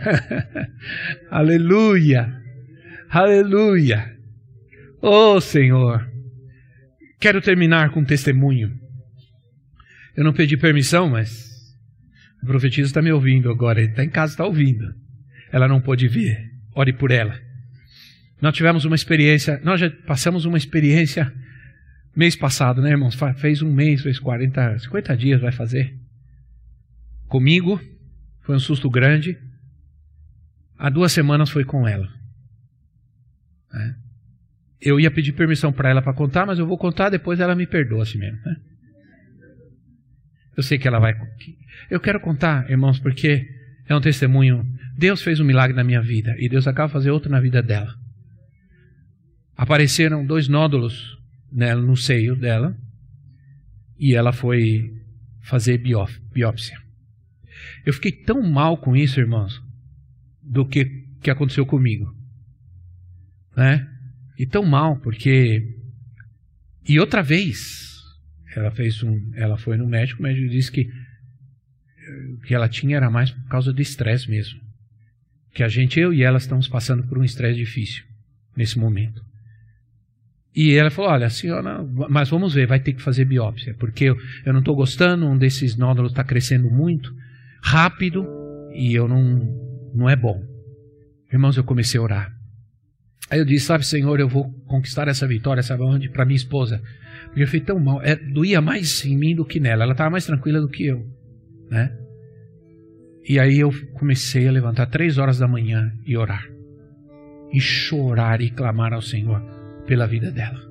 [1.30, 2.32] Aleluia,
[3.10, 4.16] aleluia.
[5.02, 6.09] Oh Senhor,
[7.20, 8.76] quero terminar com um testemunho.
[10.16, 11.76] Eu não pedi permissão, mas
[12.42, 14.94] a profetisa está me ouvindo agora, está em casa, está ouvindo.
[15.52, 17.38] Ela não pôde vir, ore por ela.
[18.40, 21.32] Nós tivemos uma experiência, nós já passamos uma experiência
[22.16, 23.16] mês passado, né, irmãos?
[23.36, 25.96] Fez um mês, fez 40, 50 dias, vai fazer.
[27.28, 27.80] Comigo,
[28.40, 29.38] foi um susto grande.
[30.76, 32.08] Há duas semanas foi com ela.
[33.72, 34.09] É.
[34.80, 37.66] Eu ia pedir permissão para ela para contar, mas eu vou contar, depois ela me
[37.66, 38.38] perdoa assim mesmo.
[38.44, 38.56] Né?
[40.56, 41.14] Eu sei que ela vai.
[41.90, 43.46] Eu quero contar, irmãos, porque
[43.86, 44.64] é um testemunho.
[44.96, 47.62] Deus fez um milagre na minha vida e Deus acaba de fazer outro na vida
[47.62, 47.94] dela
[49.60, 51.18] apareceram dois nódulos
[51.52, 52.74] nela, no seio dela
[53.98, 54.90] e ela foi
[55.42, 56.80] fazer biópsia.
[57.84, 59.62] Eu fiquei tão mal com isso, irmãos,
[60.42, 60.86] do que,
[61.20, 62.10] que aconteceu comigo.
[63.54, 63.86] Né?
[64.40, 65.62] E tão mal, porque.
[66.88, 68.00] E outra vez,
[68.56, 69.32] ela fez um.
[69.34, 70.90] Ela foi no médico, o médico disse que
[72.32, 74.58] o que ela tinha era mais por causa do estresse mesmo.
[75.52, 78.02] Que a gente, eu e ela, estamos passando por um estresse difícil
[78.56, 79.22] nesse momento.
[80.56, 84.16] E ela falou: Olha, senhora, mas vamos ver, vai ter que fazer biópsia, porque eu,
[84.46, 87.14] eu não estou gostando, um desses nódulos está crescendo muito,
[87.60, 88.26] rápido,
[88.72, 90.42] e eu não, não é bom.
[91.30, 92.39] Irmãos, eu comecei a orar.
[93.30, 96.08] Aí eu disse: Sabe, Senhor, eu vou conquistar essa vitória, sabe onde?
[96.08, 96.82] Para minha esposa.
[97.26, 100.10] Porque eu fui tão mal, é, doía mais em mim do que nela, ela estava
[100.10, 101.06] mais tranquila do que eu,
[101.70, 101.96] né?
[103.28, 106.44] E aí eu comecei a levantar três horas da manhã e orar,
[107.52, 109.40] e chorar e clamar ao Senhor
[109.86, 110.68] pela vida dela.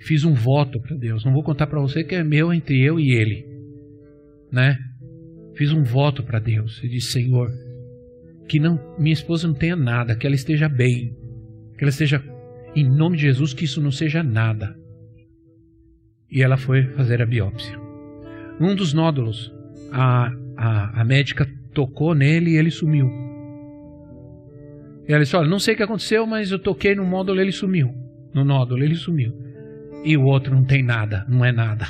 [0.00, 1.24] Fiz um voto para Deus.
[1.24, 3.44] Não vou contar para você que é meu entre eu e ele,
[4.52, 4.78] né?
[5.56, 7.50] Fiz um voto para Deus e disse: Senhor,
[8.48, 11.14] que não minha esposa não tenha nada, que ela esteja bem,
[11.76, 12.22] que ela esteja
[12.74, 14.76] em nome de Jesus, que isso não seja nada.
[16.30, 17.78] E ela foi fazer a biópsia.
[18.60, 19.52] Um dos nódulos,
[19.92, 23.08] a, a, a médica tocou nele e ele sumiu.
[25.08, 27.52] E ela disse: Olha, não sei o que aconteceu, mas eu toquei no módulo ele
[27.52, 27.94] sumiu.
[28.34, 29.32] No nódulo ele sumiu.
[30.04, 31.86] E o outro não tem nada, não é nada.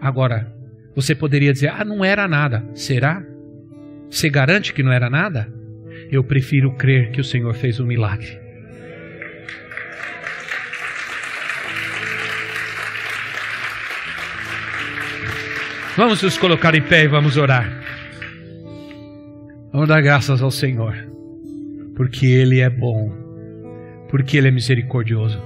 [0.00, 0.52] Agora,
[0.94, 2.64] você poderia dizer: Ah, não era nada.
[2.74, 3.24] Será?
[4.12, 5.50] Você garante que não era nada?
[6.10, 8.38] Eu prefiro crer que o Senhor fez um milagre.
[15.96, 17.72] Vamos nos colocar em pé e vamos orar.
[19.72, 20.94] Vamos dar graças ao Senhor
[21.96, 23.10] porque Ele é bom,
[24.10, 25.42] porque Ele é misericordioso.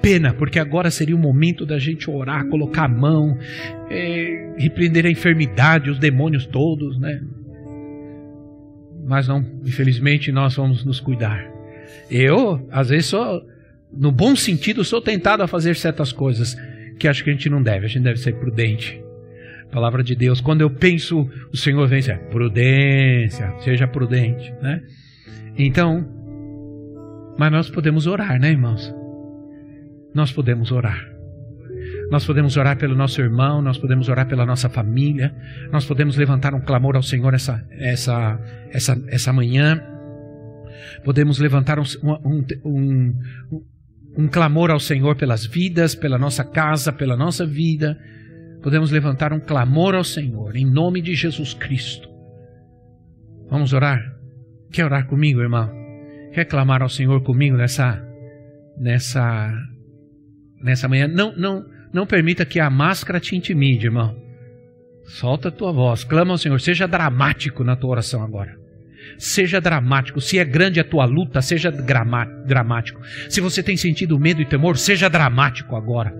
[0.00, 3.36] Pena, porque agora seria o momento da gente orar, colocar a mão,
[3.90, 7.20] é, repreender a enfermidade, os demônios todos, né?
[9.06, 11.44] Mas não, infelizmente, nós vamos nos cuidar.
[12.10, 13.46] Eu, às vezes, sou,
[13.92, 16.56] no bom sentido, sou tentado a fazer certas coisas
[16.98, 19.02] que acho que a gente não deve, a gente deve ser prudente.
[19.70, 24.82] palavra de Deus, quando eu penso, o Senhor vem dizer, prudência, seja prudente, né?
[25.56, 26.06] Então,
[27.36, 28.94] mas nós podemos orar, né, irmãos?
[30.14, 31.13] Nós podemos orar.
[32.10, 35.34] Nós podemos orar pelo nosso irmão, nós podemos orar pela nossa família,
[35.72, 38.38] nós podemos levantar um clamor ao Senhor essa, essa,
[38.70, 39.82] essa, essa manhã.
[41.04, 41.84] Podemos levantar um,
[42.24, 43.14] um, um,
[44.16, 47.98] um clamor ao Senhor pelas vidas, pela nossa casa, pela nossa vida.
[48.62, 52.08] Podemos levantar um clamor ao Senhor, em nome de Jesus Cristo.
[53.50, 54.00] Vamos orar?
[54.72, 55.70] Quer orar comigo, irmão?
[56.32, 58.02] Quer clamar ao Senhor comigo nessa
[58.78, 59.52] nessa
[60.62, 61.06] nessa manhã?
[61.06, 64.16] Não, não, não permita que a máscara te intimide, irmão.
[65.04, 68.58] Solta a tua voz, clama ao Senhor, seja dramático na tua oração agora.
[69.16, 70.20] Seja dramático.
[70.20, 73.00] Se é grande a tua luta, seja dramático.
[73.28, 76.12] Se você tem sentido medo e temor, seja dramático agora.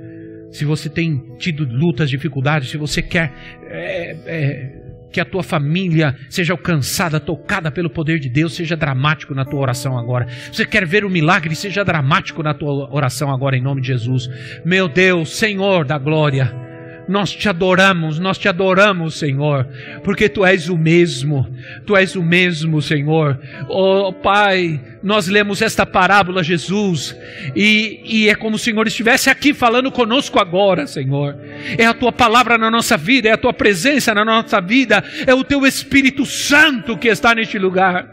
[0.53, 3.33] Se você tem tido lutas, dificuldades, se você quer
[3.67, 4.84] é, é,
[5.15, 9.61] que a tua família seja alcançada, tocada pelo poder de Deus, seja dramático na tua
[9.61, 10.27] oração agora.
[10.53, 14.29] Você quer ver o milagre, seja dramático na tua oração agora, em nome de Jesus.
[14.65, 16.74] Meu Deus, Senhor da glória.
[17.07, 19.67] Nós te adoramos, nós te adoramos, Senhor,
[20.03, 21.47] porque tu és o mesmo,
[21.85, 23.39] tu és o mesmo, Senhor.
[23.69, 27.15] Oh Pai, nós lemos esta parábola, Jesus,
[27.55, 31.37] e, e é como o Senhor estivesse aqui falando conosco agora, Senhor.
[31.77, 35.35] É a tua palavra na nossa vida, é a tua presença na nossa vida, é
[35.35, 38.09] o teu Espírito Santo que está neste lugar.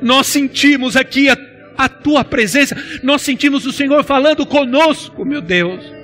[0.00, 1.36] Nós sentimos aqui a,
[1.76, 5.97] a tua presença, nós sentimos o Senhor falando conosco, meu Deus.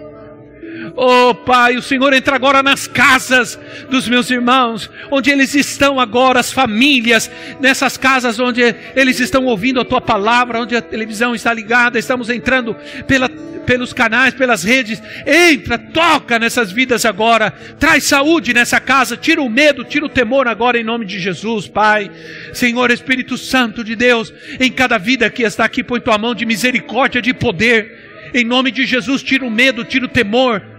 [0.97, 3.59] Oh Pai, o Senhor entra agora nas casas
[3.91, 9.81] dos meus irmãos, onde eles estão agora, as famílias, nessas casas onde eles estão ouvindo
[9.81, 13.29] a tua palavra, onde a televisão está ligada, estamos entrando pela,
[13.64, 15.03] pelos canais, pelas redes.
[15.27, 20.47] Entra, toca nessas vidas agora, traz saúde nessa casa, tira o medo, tira o temor
[20.49, 22.11] agora em nome de Jesus, Pai.
[22.53, 26.47] Senhor Espírito Santo de Deus, em cada vida que está aqui, põe tua mão de
[26.47, 28.04] misericórdia, de poder.
[28.35, 30.74] Em nome de Jesus, tira o medo, tira o temor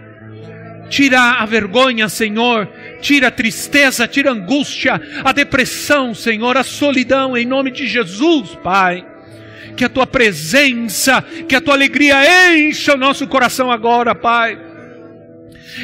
[0.88, 2.68] Tira a vergonha, Senhor.
[3.00, 8.56] Tira a tristeza, tira a angústia, a depressão, Senhor, a solidão, em nome de Jesus,
[8.62, 9.04] Pai.
[9.76, 12.16] Que a tua presença, que a tua alegria
[12.56, 14.58] encha o nosso coração agora, Pai.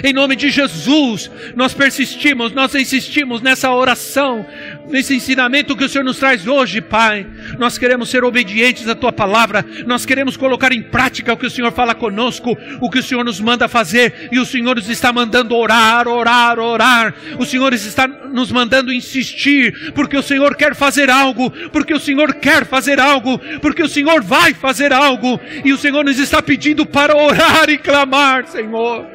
[0.02, 4.46] Em nome de Jesus, nós persistimos, nós insistimos nessa oração,
[4.88, 7.26] nesse ensinamento que o Senhor nos traz hoje, Pai.
[7.58, 11.50] Nós queremos ser obedientes à tua palavra, nós queremos colocar em prática o que o
[11.50, 15.12] Senhor fala conosco, o que o Senhor nos manda fazer, e o Senhor nos está
[15.12, 17.14] mandando orar, orar, orar.
[17.38, 22.34] O Senhor está nos mandando insistir, porque o Senhor quer fazer algo, porque o Senhor
[22.34, 26.86] quer fazer algo, porque o Senhor vai fazer algo, e o Senhor nos está pedindo
[26.86, 29.06] para orar e clamar, Senhor.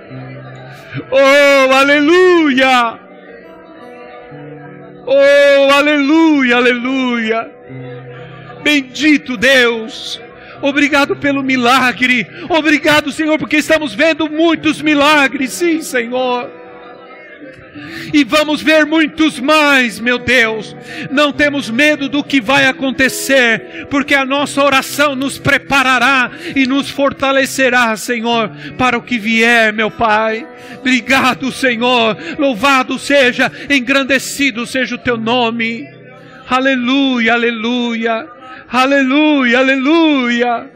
[1.11, 3.06] Oh, aleluia!
[5.09, 7.49] Oh, aleluia, aleluia!
[8.61, 10.21] Bendito Deus!
[10.61, 12.27] Obrigado pelo milagre.
[12.49, 15.53] Obrigado, Senhor, porque estamos vendo muitos milagres.
[15.53, 16.66] Sim, Senhor
[18.13, 20.75] e vamos ver muitos mais, meu Deus.
[21.11, 26.89] Não temos medo do que vai acontecer, porque a nossa oração nos preparará e nos
[26.89, 30.47] fortalecerá, Senhor, para o que vier, meu Pai.
[30.79, 32.17] Obrigado, Senhor.
[32.37, 35.87] Louvado seja, engrandecido seja o teu nome.
[36.49, 38.27] Aleluia, aleluia.
[38.69, 40.69] Aleluia, aleluia.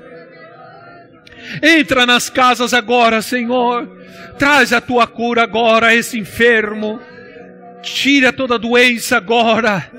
[1.62, 4.01] Entra nas casas agora, Senhor.
[4.38, 7.00] Traz a tua cura agora a esse enfermo.
[7.82, 9.90] Tira toda doença agora.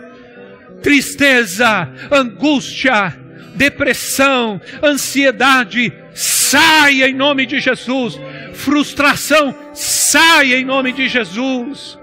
[0.82, 3.16] Tristeza, angústia,
[3.54, 8.18] depressão, ansiedade, saia em nome de Jesus.
[8.54, 11.98] Frustração, saia em nome de Jesus.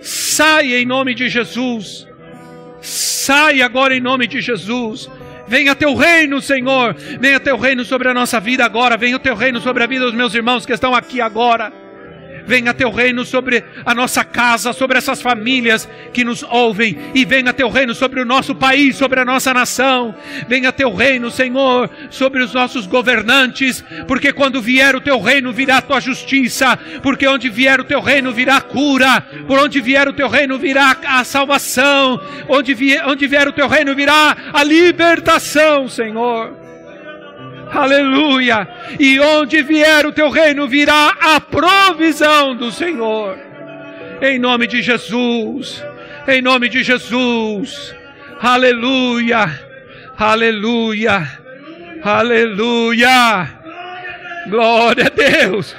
[0.00, 2.06] Saia em nome de Jesus.
[2.80, 5.10] Saia agora em nome de Jesus.
[5.48, 6.94] Venha teu reino, Senhor.
[7.20, 8.96] Venha teu reino sobre a nossa vida agora.
[8.96, 11.85] Venha o teu reino sobre a vida dos meus irmãos que estão aqui agora.
[12.46, 17.52] Venha teu reino sobre a nossa casa, sobre essas famílias que nos ouvem, e venha
[17.52, 20.14] teu reino sobre o nosso país, sobre a nossa nação.
[20.48, 25.78] Venha teu reino, Senhor, sobre os nossos governantes, porque quando vier o teu reino virá
[25.78, 30.08] a tua justiça, porque onde vier o teu reino virá a cura, por onde vier
[30.08, 34.62] o teu reino virá a salvação, onde vier, onde vier o teu reino virá a
[34.62, 36.65] libertação, Senhor.
[37.72, 38.68] Aleluia!
[38.98, 43.38] E onde vier o teu reino, virá a provisão do Senhor.
[44.20, 45.84] Em nome de Jesus.
[46.28, 47.94] Em nome de Jesus.
[48.40, 49.66] Aleluia!
[50.18, 51.28] Aleluia!
[52.02, 53.48] Aleluia!
[54.48, 55.76] Glória a Deus!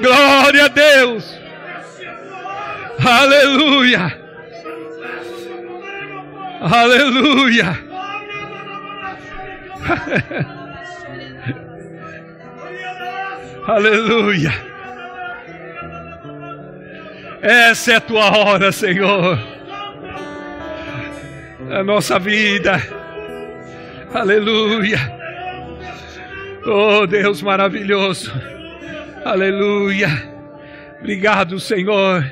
[0.00, 1.38] Glória a Deus!
[3.04, 4.20] Aleluia!
[6.60, 7.78] Aleluia!
[13.66, 14.52] Aleluia.
[17.42, 19.38] Essa é a tua hora, Senhor.
[21.70, 22.80] A nossa vida.
[24.14, 24.98] Aleluia.
[26.64, 28.32] Oh, Deus maravilhoso.
[29.24, 30.08] Aleluia.
[31.00, 32.24] Obrigado, Senhor.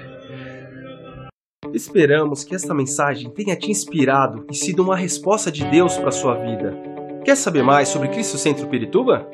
[1.73, 6.37] Esperamos que esta mensagem tenha te inspirado e sido uma resposta de Deus para sua
[6.37, 6.77] vida.
[7.25, 9.34] Quer saber mais sobre Cristo Centro Pirituba?